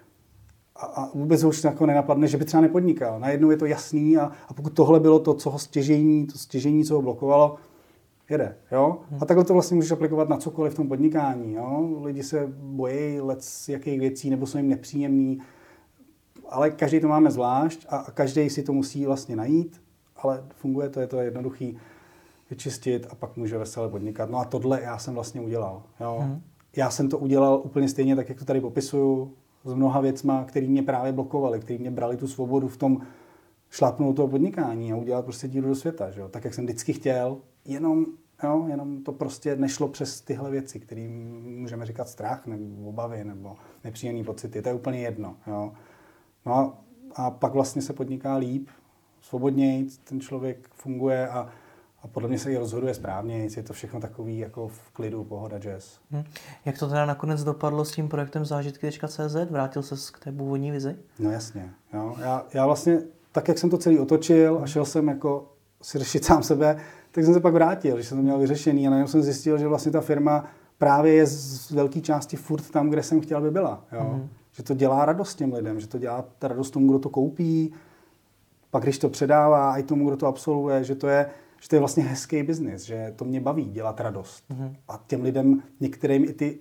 A, 0.76 0.86
a 0.86 1.10
vůbec 1.14 1.42
ho 1.42 1.48
už 1.48 1.64
jako 1.64 1.86
nenapadne, 1.86 2.28
že 2.28 2.36
by 2.36 2.44
třeba 2.44 2.60
nepodnikal. 2.60 3.20
Najednou 3.20 3.50
je 3.50 3.56
to 3.56 3.66
jasný 3.66 4.16
a, 4.16 4.32
a 4.48 4.54
pokud 4.54 4.70
tohle 4.70 5.00
bylo 5.00 5.18
to, 5.18 5.34
co 5.34 5.50
ho 5.50 5.58
stěžení, 5.58 6.26
to 6.26 6.38
stěžení, 6.38 6.84
co 6.84 6.94
ho 6.94 7.02
blokovalo, 7.02 7.56
jede. 8.30 8.56
Jo? 8.72 8.98
A 9.20 9.24
takhle 9.24 9.44
to 9.44 9.52
vlastně 9.52 9.74
můžeš 9.74 9.90
aplikovat 9.90 10.28
na 10.28 10.36
cokoliv 10.36 10.72
v 10.72 10.76
tom 10.76 10.88
podnikání. 10.88 11.54
Jo? 11.54 11.98
Lidi 12.02 12.22
se 12.22 12.52
bojí 12.56 13.20
let 13.20 13.42
z 13.42 13.68
jakých 13.68 14.00
věcí 14.00 14.30
nebo 14.30 14.46
jsou 14.46 14.58
jim 14.58 14.68
nepříjemný, 14.68 15.38
ale 16.48 16.70
každý 16.70 17.00
to 17.00 17.08
máme 17.08 17.30
zvlášť 17.30 17.86
a 17.88 18.06
každý 18.14 18.50
si 18.50 18.62
to 18.62 18.72
musí 18.72 19.06
vlastně 19.06 19.36
najít, 19.36 19.80
ale 20.16 20.44
funguje 20.54 20.88
to, 20.88 21.00
je 21.00 21.06
to 21.06 21.20
jednoduchý 21.20 21.78
vyčistit 22.50 23.06
a 23.10 23.14
pak 23.14 23.36
může 23.36 23.58
veselé 23.58 23.88
podnikat. 23.88 24.30
No 24.30 24.38
a 24.38 24.44
tohle 24.44 24.82
já 24.82 24.98
jsem 24.98 25.14
vlastně 25.14 25.40
udělal. 25.40 25.82
Jo? 26.00 26.18
Hmm. 26.20 26.42
Já 26.76 26.90
jsem 26.90 27.08
to 27.08 27.18
udělal 27.18 27.60
úplně 27.64 27.88
stejně 27.88 28.16
tak, 28.16 28.28
jak 28.28 28.38
to 28.38 28.44
tady 28.44 28.60
popisuju, 28.60 29.32
s 29.64 29.74
mnoha 29.74 30.00
věcma, 30.00 30.44
které 30.44 30.66
mě 30.66 30.82
právě 30.82 31.12
blokovaly, 31.12 31.60
které 31.60 31.78
mě 31.78 31.90
brali 31.90 32.16
tu 32.16 32.26
svobodu 32.26 32.68
v 32.68 32.76
tom 32.76 33.00
šlapnout 33.76 34.16
toho 34.16 34.28
podnikání 34.28 34.92
a 34.92 34.96
udělat 34.96 35.24
prostě 35.24 35.48
díru 35.48 35.68
do 35.68 35.74
světa. 35.74 36.10
Že 36.10 36.20
jo? 36.20 36.28
Tak, 36.28 36.44
jak 36.44 36.54
jsem 36.54 36.64
vždycky 36.64 36.92
chtěl, 36.92 37.38
jenom, 37.64 38.06
jo, 38.42 38.66
jenom 38.68 39.02
to 39.02 39.12
prostě 39.12 39.56
nešlo 39.56 39.88
přes 39.88 40.20
tyhle 40.20 40.50
věci, 40.50 40.80
které 40.80 41.08
můžeme 41.42 41.86
říkat 41.86 42.08
strach 42.08 42.46
nebo 42.46 42.88
obavy 42.88 43.24
nebo 43.24 43.56
nepříjemné 43.84 44.24
pocity. 44.24 44.62
To 44.62 44.68
je 44.68 44.74
úplně 44.74 45.00
jedno. 45.00 45.36
Jo? 45.46 45.72
No 46.46 46.54
a, 46.54 46.78
a 47.14 47.30
pak 47.30 47.52
vlastně 47.52 47.82
se 47.82 47.92
podniká 47.92 48.36
líp, 48.36 48.68
svobodněji, 49.20 49.86
ten 50.04 50.20
člověk 50.20 50.68
funguje 50.74 51.28
a, 51.28 51.48
a 52.02 52.08
podle 52.08 52.28
mě 52.28 52.38
se 52.38 52.52
i 52.52 52.56
rozhoduje 52.56 52.94
správně, 52.94 53.48
je 53.56 53.62
to 53.62 53.72
všechno 53.72 54.00
takový 54.00 54.38
jako 54.38 54.68
v 54.68 54.90
klidu, 54.90 55.24
pohoda, 55.24 55.58
jazz. 55.58 55.98
Hmm. 56.10 56.24
Jak 56.64 56.78
to 56.78 56.88
teda 56.88 57.06
nakonec 57.06 57.44
dopadlo 57.44 57.84
s 57.84 57.92
tím 57.92 58.08
projektem 58.08 58.44
zážitky.cz? 58.44 59.36
Vrátil 59.50 59.82
se 59.82 59.94
k 60.12 60.24
té 60.24 60.32
původní 60.32 60.70
vizi? 60.70 60.96
No 61.18 61.30
jasně. 61.30 61.70
Jo. 61.92 62.16
Já, 62.20 62.46
já 62.54 62.66
vlastně, 62.66 62.98
tak 63.36 63.48
jak 63.48 63.58
jsem 63.58 63.70
to 63.70 63.78
celý 63.78 63.98
otočil 63.98 64.60
a 64.62 64.66
šel 64.66 64.84
jsem 64.84 65.08
jako 65.08 65.52
si 65.82 65.98
řešit 65.98 66.24
sám 66.24 66.42
sebe, 66.42 66.76
tak 67.10 67.24
jsem 67.24 67.34
se 67.34 67.40
pak 67.40 67.54
vrátil, 67.54 67.96
že 68.00 68.04
jsem 68.08 68.18
to 68.18 68.22
měl 68.22 68.38
vyřešený 68.38 68.86
a 68.86 68.90
najednou 68.90 69.08
jsem 69.08 69.22
zjistil, 69.22 69.58
že 69.58 69.68
vlastně 69.68 69.92
ta 69.92 70.00
firma 70.00 70.44
právě 70.78 71.12
je 71.12 71.26
z 71.26 71.70
velké 71.70 72.00
části 72.00 72.36
furt 72.36 72.70
tam, 72.70 72.90
kde 72.90 73.02
jsem 73.02 73.20
chtěl, 73.20 73.38
aby 73.38 73.50
byla. 73.50 73.84
Jo. 73.92 74.00
Hmm 74.00 74.28
že 74.56 74.62
to 74.62 74.74
dělá 74.74 75.04
radost 75.04 75.34
těm 75.34 75.52
lidem, 75.52 75.80
že 75.80 75.86
to 75.86 75.98
dělá 75.98 76.24
ta 76.38 76.48
radost 76.48 76.70
tomu, 76.70 76.88
kdo 76.88 76.98
to 76.98 77.10
koupí, 77.10 77.72
pak 78.70 78.82
když 78.82 78.98
to 78.98 79.08
předává 79.08 79.78
i 79.78 79.82
tomu, 79.82 80.08
kdo 80.08 80.16
to 80.16 80.26
absolvuje, 80.26 80.84
že 80.84 80.94
to 80.94 81.08
je, 81.08 81.30
že 81.60 81.68
to 81.68 81.76
je 81.76 81.80
vlastně 81.80 82.02
hezký 82.02 82.42
biznis, 82.42 82.82
že 82.82 83.12
to 83.16 83.24
mě 83.24 83.40
baví 83.40 83.64
dělat 83.64 84.00
radost. 84.00 84.44
Mm-hmm. 84.50 84.76
A 84.88 85.04
těm 85.06 85.22
lidem, 85.22 85.62
některým 85.80 86.24
i 86.24 86.32
ty, 86.32 86.58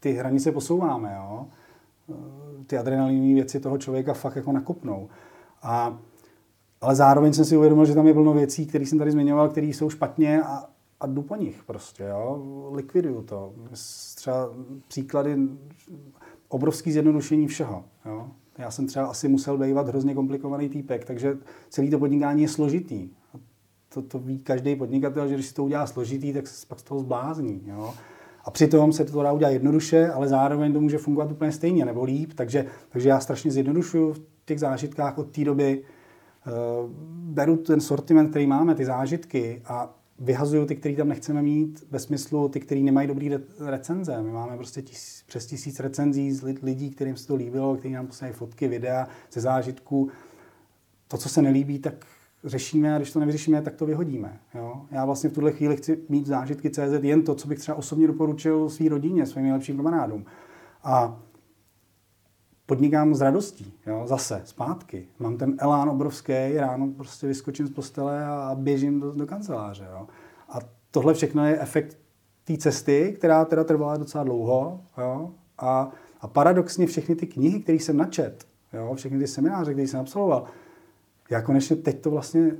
ty 0.00 0.12
hranice 0.12 0.52
posouváme, 0.52 1.14
jo? 1.16 1.46
ty 2.66 2.78
adrenalinové 2.78 3.34
věci 3.34 3.60
toho 3.60 3.78
člověka 3.78 4.14
fakt 4.14 4.36
jako 4.36 4.52
nakopnou. 4.52 5.08
A, 5.62 5.98
ale 6.82 6.94
zároveň 6.94 7.32
jsem 7.32 7.44
si 7.44 7.56
uvědomil, 7.56 7.86
že 7.86 7.94
tam 7.94 8.06
je 8.06 8.14
plno 8.14 8.32
věcí, 8.32 8.66
které 8.66 8.86
jsem 8.86 8.98
tady 8.98 9.10
zmiňoval, 9.10 9.48
které 9.48 9.66
jsou 9.66 9.90
špatně 9.90 10.42
a, 10.42 10.64
a 11.00 11.06
jdu 11.06 11.22
po 11.22 11.36
nich 11.36 11.62
prostě, 11.66 12.04
jo? 12.04 12.42
likviduju 12.74 13.22
to. 13.22 13.52
Třeba 14.14 14.50
příklady 14.88 15.36
obrovský 16.48 16.92
zjednodušení 16.92 17.46
všeho. 17.46 17.84
Jo? 18.06 18.28
Já 18.58 18.70
jsem 18.70 18.86
třeba 18.86 19.06
asi 19.06 19.28
musel 19.28 19.58
bývat 19.58 19.88
hrozně 19.88 20.14
komplikovaný 20.14 20.68
týpek, 20.68 21.04
takže 21.04 21.38
celý 21.68 21.90
to 21.90 21.98
podnikání 21.98 22.42
je 22.42 22.48
složitý. 22.48 23.10
To, 23.94 24.02
to 24.02 24.18
ví 24.18 24.38
každý 24.38 24.76
podnikatel, 24.76 25.28
že 25.28 25.34
když 25.34 25.46
si 25.46 25.54
to 25.54 25.64
udělá 25.64 25.86
složitý, 25.86 26.32
tak 26.32 26.46
se 26.46 26.66
pak 26.66 26.80
z 26.80 26.82
toho 26.82 27.00
zblázní. 27.00 27.62
Jo? 27.66 27.94
A 28.44 28.50
přitom 28.50 28.92
se 28.92 29.04
to 29.04 29.22
dá 29.22 29.32
udělat 29.32 29.50
jednoduše, 29.50 30.10
ale 30.10 30.28
zároveň 30.28 30.72
to 30.72 30.80
může 30.80 30.98
fungovat 30.98 31.32
úplně 31.32 31.52
stejně 31.52 31.84
nebo 31.84 32.04
líp. 32.04 32.32
Takže, 32.34 32.66
takže 32.88 33.08
já 33.08 33.20
strašně 33.20 33.50
zjednodušuju 33.50 34.12
v 34.12 34.22
těch 34.44 34.60
zážitkách 34.60 35.18
od 35.18 35.30
té 35.30 35.44
doby. 35.44 35.84
Uh, 36.46 36.90
beru 37.34 37.56
ten 37.56 37.80
sortiment, 37.80 38.30
který 38.30 38.46
máme, 38.46 38.74
ty 38.74 38.84
zážitky 38.84 39.62
a 39.64 39.94
vyhazuju 40.18 40.66
ty, 40.66 40.76
který 40.76 40.96
tam 40.96 41.08
nechceme 41.08 41.42
mít, 41.42 41.84
ve 41.90 41.98
smyslu 41.98 42.48
ty, 42.48 42.60
který 42.60 42.82
nemají 42.82 43.08
dobrý 43.08 43.30
recenze. 43.58 44.22
My 44.22 44.30
máme 44.30 44.56
prostě 44.56 44.82
tis, 44.82 45.24
přes 45.26 45.46
tisíc 45.46 45.80
recenzí 45.80 46.32
z 46.32 46.42
lidí, 46.42 46.90
kterým 46.90 47.16
se 47.16 47.26
to 47.26 47.34
líbilo, 47.34 47.76
kteří 47.76 47.94
nám 47.94 48.06
posílají 48.06 48.34
fotky, 48.34 48.68
videa 48.68 49.08
ze 49.32 49.40
zážitků. 49.40 50.08
To, 51.08 51.18
co 51.18 51.28
se 51.28 51.42
nelíbí, 51.42 51.78
tak 51.78 52.06
řešíme 52.44 52.94
a 52.94 52.98
když 52.98 53.12
to 53.12 53.20
nevyřešíme, 53.20 53.62
tak 53.62 53.74
to 53.74 53.86
vyhodíme. 53.86 54.40
Jo? 54.54 54.82
Já 54.90 55.04
vlastně 55.04 55.30
v 55.30 55.32
tuhle 55.32 55.52
chvíli 55.52 55.76
chci 55.76 55.98
mít 56.08 56.26
zážitky 56.26 56.70
CZ 56.70 57.02
jen 57.02 57.22
to, 57.22 57.34
co 57.34 57.48
bych 57.48 57.58
třeba 57.58 57.78
osobně 57.78 58.06
doporučil 58.06 58.70
své 58.70 58.88
rodině, 58.88 59.26
svým 59.26 59.44
nejlepším 59.44 59.76
kamarádům. 59.76 60.24
A 60.84 61.22
podnikám 62.72 63.14
s 63.14 63.20
radostí, 63.20 63.72
jo, 63.86 64.02
zase, 64.06 64.42
zpátky. 64.44 65.06
Mám 65.18 65.36
ten 65.36 65.56
elán 65.58 65.88
obrovský, 65.88 66.32
ráno 66.56 66.88
prostě 66.96 67.26
vyskočím 67.26 67.66
z 67.66 67.70
postele 67.70 68.24
a 68.24 68.56
běžím 68.58 69.00
do, 69.00 69.12
do 69.12 69.26
kanceláře, 69.26 69.88
jo. 69.92 70.06
A 70.48 70.58
tohle 70.90 71.14
všechno 71.14 71.46
je 71.46 71.60
efekt 71.60 71.98
té 72.44 72.56
cesty, 72.56 73.14
která 73.18 73.44
teda 73.44 73.64
trvala 73.64 73.96
docela 73.96 74.24
dlouho, 74.24 74.80
jo. 74.98 75.30
A, 75.58 75.90
a 76.20 76.28
paradoxně 76.28 76.86
všechny 76.86 77.14
ty 77.14 77.26
knihy, 77.26 77.60
které 77.60 77.78
jsem 77.78 77.96
načet, 77.96 78.46
jo, 78.72 78.94
všechny 78.94 79.18
ty 79.18 79.26
semináře, 79.26 79.72
které 79.72 79.88
jsem 79.88 80.00
absolvoval, 80.00 80.44
já 81.30 81.42
konečně 81.42 81.76
teď 81.76 82.00
to 82.00 82.10
vlastně 82.10 82.52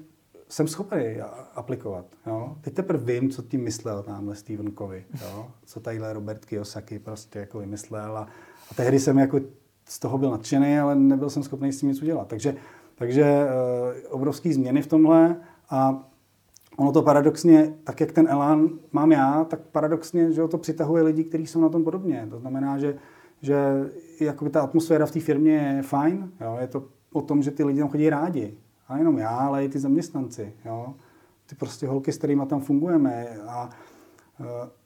jsem 0.48 0.68
schopný 0.68 1.16
aplikovat. 1.55 2.07
Jo? 2.27 2.57
Teď 2.61 2.75
teprve 2.75 3.12
vím, 3.12 3.31
co 3.31 3.42
tím 3.42 3.64
myslel 3.64 4.03
tamhle 4.03 4.37
Stephen 4.37 4.70
Covey, 4.70 5.05
jo? 5.22 5.51
co 5.64 5.81
tadyhle 5.81 6.12
Robert 6.12 6.44
Kiyosaki 6.44 6.98
prostě 6.98 7.38
jako 7.38 7.59
vymyslel 7.59 8.18
a, 8.18 8.29
a 8.70 8.75
tehdy 8.75 9.01
jsem 9.01 9.18
jako 9.18 9.40
z 9.92 9.98
toho 9.98 10.18
byl 10.18 10.31
nadšený, 10.31 10.78
ale 10.78 10.94
nebyl 10.94 11.31
jsem 11.31 11.42
schopný 11.42 11.72
s 11.72 11.81
tím 11.81 11.88
nic 11.88 12.02
udělat. 12.02 12.28
Takže, 12.28 12.55
takže 12.94 13.22
e, 13.22 13.48
obrovský 14.09 14.52
změny 14.52 14.83
v 14.83 14.87
tomhle 14.87 15.37
a 15.70 16.09
ono 16.76 16.92
to 16.92 17.02
paradoxně, 17.02 17.74
tak 17.85 18.00
jak 18.00 18.12
ten 18.12 18.28
elán 18.28 18.70
mám 18.92 19.12
já, 19.12 19.44
tak 19.44 19.61
paradoxně, 19.61 20.33
že 20.33 20.48
to 20.48 20.59
přitahuje 20.59 21.02
lidi, 21.02 21.24
kteří 21.24 21.46
jsou 21.46 21.61
na 21.61 21.68
tom 21.68 21.85
podobně. 21.85 22.26
To 22.31 22.38
znamená, 22.38 22.78
že, 22.78 22.96
že 23.42 23.57
jakoby 24.20 24.50
ta 24.50 24.62
atmosféra 24.62 25.07
v 25.07 25.11
té 25.11 25.20
firmě 25.20 25.74
je 25.76 25.83
fajn, 25.83 26.33
jo? 26.40 26.57
je 26.61 26.66
to 26.66 26.85
o 27.12 27.22
tom, 27.22 27.42
že 27.42 27.50
ty 27.50 27.64
lidi 27.64 27.81
tam 27.81 27.88
chodí 27.88 28.11
rádi. 28.11 28.55
A 28.88 28.98
jenom 28.98 29.18
já, 29.18 29.37
ale 29.37 29.64
i 29.64 29.68
ty 29.68 29.78
zaměstnanci. 29.78 30.52
Jo? 30.64 30.94
Ty 31.46 31.55
prostě 31.55 31.87
holky, 31.87 32.12
s 32.12 32.18
kterými 32.18 32.46
tam 32.46 32.61
fungujeme. 32.61 33.26
A, 33.48 33.70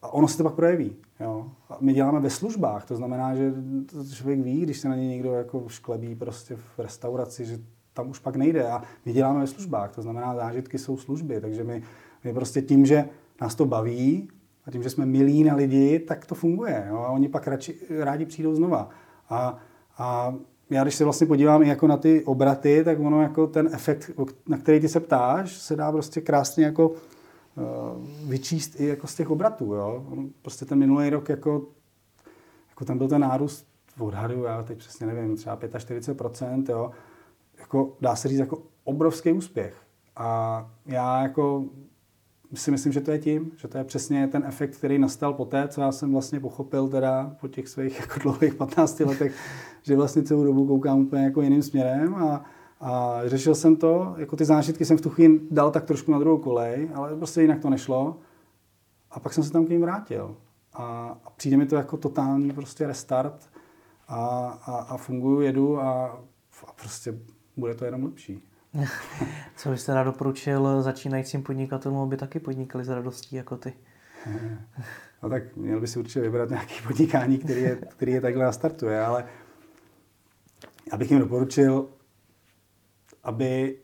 a 0.02 0.12
ono 0.12 0.28
se 0.28 0.36
to 0.36 0.44
pak 0.44 0.54
projeví. 0.54 0.96
Jo? 1.20 1.46
A 1.68 1.76
my 1.80 1.92
děláme 1.92 2.20
ve 2.20 2.30
službách, 2.30 2.86
to 2.86 2.96
znamená, 2.96 3.34
že 3.34 3.52
člověk 4.14 4.40
ví, 4.40 4.60
když 4.60 4.80
se 4.80 4.88
na 4.88 4.96
ně 4.96 5.08
někdo 5.08 5.32
jako 5.32 5.64
šklebí 5.68 6.14
prostě 6.14 6.56
v 6.56 6.78
restauraci, 6.78 7.44
že 7.44 7.58
tam 7.92 8.10
už 8.10 8.18
pak 8.18 8.36
nejde. 8.36 8.68
A 8.68 8.82
my 9.04 9.12
děláme 9.12 9.40
ve 9.40 9.46
službách, 9.46 9.94
to 9.94 10.02
znamená, 10.02 10.34
zážitky 10.34 10.78
jsou 10.78 10.96
služby. 10.96 11.40
Takže 11.40 11.64
my, 11.64 11.82
my 12.24 12.34
prostě 12.34 12.62
tím, 12.62 12.86
že 12.86 13.08
nás 13.40 13.54
to 13.54 13.66
baví 13.66 14.28
a 14.66 14.70
tím, 14.70 14.82
že 14.82 14.90
jsme 14.90 15.06
milí 15.06 15.44
na 15.44 15.54
lidi, 15.54 15.98
tak 15.98 16.26
to 16.26 16.34
funguje. 16.34 16.86
Jo? 16.88 16.96
A 16.96 17.08
oni 17.08 17.28
pak 17.28 17.48
radši, 17.48 17.76
rádi 17.98 18.26
přijdou 18.26 18.54
znova. 18.54 18.88
A, 19.28 19.58
a 19.98 20.34
já 20.70 20.82
když 20.82 20.94
se 20.94 21.04
vlastně 21.04 21.26
podívám 21.26 21.62
i 21.62 21.68
jako 21.68 21.86
na 21.86 21.96
ty 21.96 22.24
obraty, 22.24 22.84
tak 22.84 23.00
ono 23.00 23.22
jako 23.22 23.46
ten 23.46 23.68
efekt, 23.72 24.10
na 24.48 24.58
který 24.58 24.80
ty 24.80 24.88
se 24.88 25.00
ptáš, 25.00 25.52
se 25.52 25.76
dá 25.76 25.92
prostě 25.92 26.20
krásně 26.20 26.64
jako 26.64 26.92
vyčíst 28.24 28.80
i 28.80 28.86
jako 28.86 29.06
z 29.06 29.14
těch 29.14 29.30
obratů. 29.30 29.74
Jo? 29.74 30.06
Prostě 30.42 30.64
ten 30.64 30.78
minulý 30.78 31.10
rok 31.10 31.28
jako, 31.28 31.68
jako 32.68 32.84
tam 32.84 32.98
byl 32.98 33.08
ten 33.08 33.20
nárůst 33.20 33.66
odhadu, 33.98 34.42
já 34.42 34.62
teď 34.62 34.78
přesně 34.78 35.06
nevím, 35.06 35.36
třeba 35.36 35.56
45%, 35.56 36.64
jo? 36.68 36.90
Jako, 37.58 37.96
dá 38.00 38.16
se 38.16 38.28
říct 38.28 38.38
jako 38.38 38.62
obrovský 38.84 39.32
úspěch. 39.32 39.76
A 40.16 40.70
já 40.86 41.22
jako 41.22 41.64
si 42.54 42.70
myslím, 42.70 42.92
že 42.92 43.00
to 43.00 43.10
je 43.10 43.18
tím, 43.18 43.52
že 43.56 43.68
to 43.68 43.78
je 43.78 43.84
přesně 43.84 44.28
ten 44.28 44.44
efekt, 44.46 44.76
který 44.76 44.98
nastal 44.98 45.34
po 45.34 45.44
té, 45.44 45.68
co 45.68 45.80
já 45.80 45.92
jsem 45.92 46.12
vlastně 46.12 46.40
pochopil 46.40 46.88
teda 46.88 47.36
po 47.40 47.48
těch 47.48 47.68
svých 47.68 48.00
jako 48.00 48.20
dlouhých 48.20 48.54
15 48.54 49.00
letech, 49.00 49.34
že 49.82 49.96
vlastně 49.96 50.22
celou 50.22 50.44
dobu 50.44 50.66
koukám 50.66 51.00
úplně 51.00 51.24
jako 51.24 51.42
jiným 51.42 51.62
směrem 51.62 52.14
a, 52.14 52.44
a 52.80 53.20
řešil 53.24 53.54
jsem 53.54 53.76
to, 53.76 54.14
jako 54.16 54.36
ty 54.36 54.44
zážitky 54.44 54.84
jsem 54.84 54.98
v 54.98 55.00
tu 55.00 55.10
chvíli 55.10 55.40
dal 55.50 55.70
tak 55.70 55.84
trošku 55.84 56.12
na 56.12 56.18
druhou 56.18 56.38
kolej, 56.38 56.90
ale 56.94 57.16
prostě 57.16 57.42
jinak 57.42 57.60
to 57.60 57.70
nešlo 57.70 58.16
a 59.10 59.20
pak 59.20 59.32
jsem 59.32 59.44
se 59.44 59.52
tam 59.52 59.66
k 59.66 59.68
ním 59.68 59.80
vrátil. 59.80 60.36
A, 60.72 61.16
a 61.24 61.30
přijde 61.30 61.56
mi 61.56 61.66
to 61.66 61.76
jako 61.76 61.96
totální 61.96 62.50
prostě 62.50 62.86
restart 62.86 63.50
a, 64.08 64.18
a, 64.62 64.76
a 64.76 64.96
funguju, 64.96 65.40
jedu 65.40 65.80
a, 65.80 66.06
a 66.66 66.72
prostě 66.72 67.18
bude 67.56 67.74
to 67.74 67.84
jenom 67.84 68.04
lepší. 68.04 68.42
Co 69.56 69.70
byste 69.70 69.94
rád 69.94 70.04
doporučil 70.04 70.82
začínajícím 70.82 71.42
podnikatelům, 71.42 71.98
aby 71.98 72.16
taky 72.16 72.40
podnikali 72.40 72.84
s 72.84 72.88
radostí 72.88 73.36
jako 73.36 73.56
ty? 73.56 73.72
No 75.22 75.30
tak 75.30 75.56
měl 75.56 75.80
by 75.80 75.86
si 75.86 75.98
určitě 75.98 76.20
vybrat 76.20 76.50
nějaký 76.50 76.74
podnikání, 76.86 77.38
který 77.38 77.62
je, 77.62 77.76
který 77.76 78.12
je 78.12 78.20
takhle 78.20 78.44
nastartuje, 78.44 79.00
ale 79.00 79.24
abych 80.92 81.10
jim 81.10 81.20
doporučil, 81.20 81.88
aby 83.26 83.78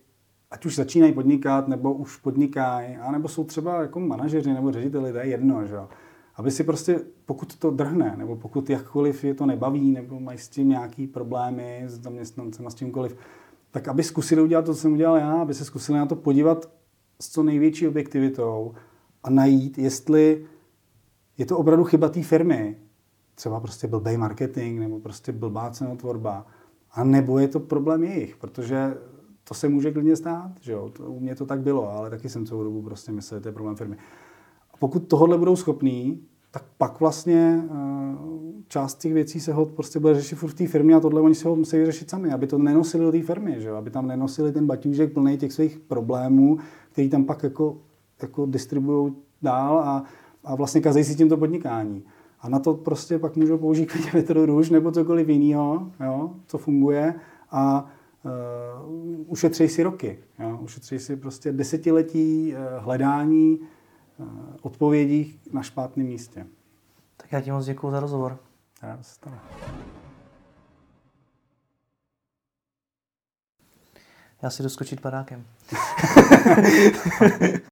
ať 0.51 0.67
už 0.67 0.77
začínají 0.77 1.13
podnikat, 1.13 1.69
nebo 1.69 1.93
už 1.93 2.17
podnikají, 2.17 2.97
anebo 2.97 3.29
jsou 3.29 3.45
třeba 3.45 3.83
jako 3.83 4.01
manažeři 4.01 4.53
nebo 4.53 4.73
řediteli, 4.73 5.13
to 5.13 5.19
je 5.19 5.27
jedno, 5.27 5.67
že 5.67 5.77
Aby 6.37 6.51
si 6.51 6.65
prostě, 6.65 7.01
pokud 7.27 7.57
to 7.57 7.71
drhne, 7.71 8.15
nebo 8.19 8.37
pokud 8.37 8.71
jakkoliv 8.71 9.25
je 9.25 9.35
to 9.35 9.47
nebaví, 9.47 9.93
nebo 9.93 10.21
mají 10.21 10.39
s 10.39 10.49
tím 10.49 10.69
nějaký 10.69 11.07
problémy 11.07 11.83
s 11.87 12.01
zaměstnancem 12.01 12.67
a 12.67 12.71
s 12.71 12.75
tímkoliv, 12.75 13.17
tak 13.71 13.89
aby 13.89 14.03
zkusili 14.03 14.43
udělat 14.43 14.65
to, 14.65 14.75
co 14.75 14.81
jsem 14.81 14.93
udělal 14.93 15.17
já, 15.17 15.33
aby 15.33 15.55
se 15.55 15.65
zkusili 15.65 15.99
na 15.99 16.07
to 16.07 16.17
podívat 16.17 16.71
s 17.21 17.29
co 17.29 17.43
největší 17.43 17.89
objektivitou 17.89 18.75
a 19.23 19.31
najít, 19.31 19.79
jestli 19.79 20.47
je 21.39 21.47
to 21.47 21.59
opravdu 21.59 21.85
chyba 21.85 22.09
té 22.09 22.23
firmy, 22.23 22.77
třeba 23.35 23.61
prostě 23.61 23.87
blbý 23.87 24.17
marketing 24.17 24.81
nebo 24.81 25.01
prostě 25.01 25.33
blbá 25.33 25.71
cenotvorba, 25.71 26.47
a 26.93 27.05
nebo 27.05 27.39
je 27.39 27.49
to 27.49 27.61
problém 27.61 28.05
jejich, 28.05 28.37
protože 28.37 28.95
to 29.53 29.57
se 29.59 29.69
může 29.69 29.93
klidně 29.93 30.17
stát, 30.17 30.51
že 30.61 30.73
jo? 30.73 30.91
To, 30.93 31.05
u 31.05 31.21
mě 31.21 31.35
to 31.35 31.47
tak 31.47 31.61
bylo, 31.61 31.93
ale 31.93 32.11
taky 32.11 32.29
jsem 32.29 32.47
celou 32.47 32.65
dobu 32.65 32.83
prostě 32.83 33.12
myslel, 33.12 33.41
že 33.41 33.43
to 33.43 33.49
je 33.49 33.53
problém 33.53 33.77
firmy. 33.77 33.97
A 34.75 34.77
pokud 34.77 34.99
tohle 34.99 35.38
budou 35.38 35.57
schopní, 35.57 36.21
tak 36.51 36.65
pak 36.79 37.01
vlastně 37.01 37.65
uh, 37.71 37.77
část 38.69 38.95
těch 38.95 39.12
věcí 39.12 39.41
se 39.41 39.53
ho 39.53 39.67
prostě 39.67 40.01
bude 40.01 40.15
řešit 40.15 40.37
furt 40.37 40.51
v 40.51 40.55
té 40.55 40.67
firmě 40.67 40.95
a 40.95 41.01
tohle 41.01 41.21
oni 41.21 41.35
si 41.35 41.49
ho 41.49 41.57
musí 41.57 41.77
vyřešit 41.77 42.11
sami, 42.11 42.33
aby 42.33 42.47
to 42.47 42.59
nenosili 42.59 43.05
do 43.05 43.12
té 43.12 43.23
firmy, 43.23 43.57
že 43.59 43.69
jo? 43.69 43.77
aby 43.77 43.91
tam 43.91 44.07
nenosili 44.07 44.53
ten 44.53 44.67
baťůžek 44.67 45.12
plný 45.12 45.38
těch 45.38 45.53
svých 45.53 45.79
problémů, 45.79 46.59
který 46.93 47.09
tam 47.09 47.25
pak 47.25 47.43
jako, 47.43 47.77
jako 48.23 48.47
distribuují 48.47 49.12
dál 49.43 49.79
a, 49.79 50.05
a 50.45 50.55
vlastně 50.55 50.81
kazejí 50.81 51.05
si 51.05 51.15
tímto 51.15 51.37
podnikání. 51.37 52.03
A 52.41 52.49
na 52.49 52.59
to 52.59 52.75
prostě 52.75 53.19
pak 53.19 53.37
můžou 53.37 53.59
použít 53.59 53.87
klidně 53.93 54.11
metodu 54.15 54.47
růž 54.47 54.71
nebo 54.71 54.93
cokoliv 54.93 55.29
jiného, 55.29 55.91
jo, 56.05 56.31
co 56.47 56.59
funguje 56.59 57.15
a 57.51 57.91
uh, 58.25 58.31
ušetří 59.27 59.69
si 59.69 59.83
roky. 59.83 60.19
Jo, 60.39 60.59
ušetří 60.63 60.99
si 60.99 61.17
prostě 61.17 61.53
desetiletí 61.53 62.55
uh, 62.55 62.85
hledání 62.85 63.59
uh, 64.17 64.29
odpovědí 64.63 65.41
na 65.53 65.63
špatném 65.63 66.07
místě. 66.07 66.47
Tak 67.17 67.33
já 67.33 67.41
ti 67.41 67.51
moc 67.51 67.67
děkuji 67.67 67.91
za 67.91 68.01
rozhovor. 68.01 68.39
Rád 68.83 69.07
se 69.07 69.15
stane. 69.15 69.39
Já 74.43 74.51
si 74.51 74.63
jdu 74.63 74.69
skočit 74.69 75.01
padákem. 75.01 75.45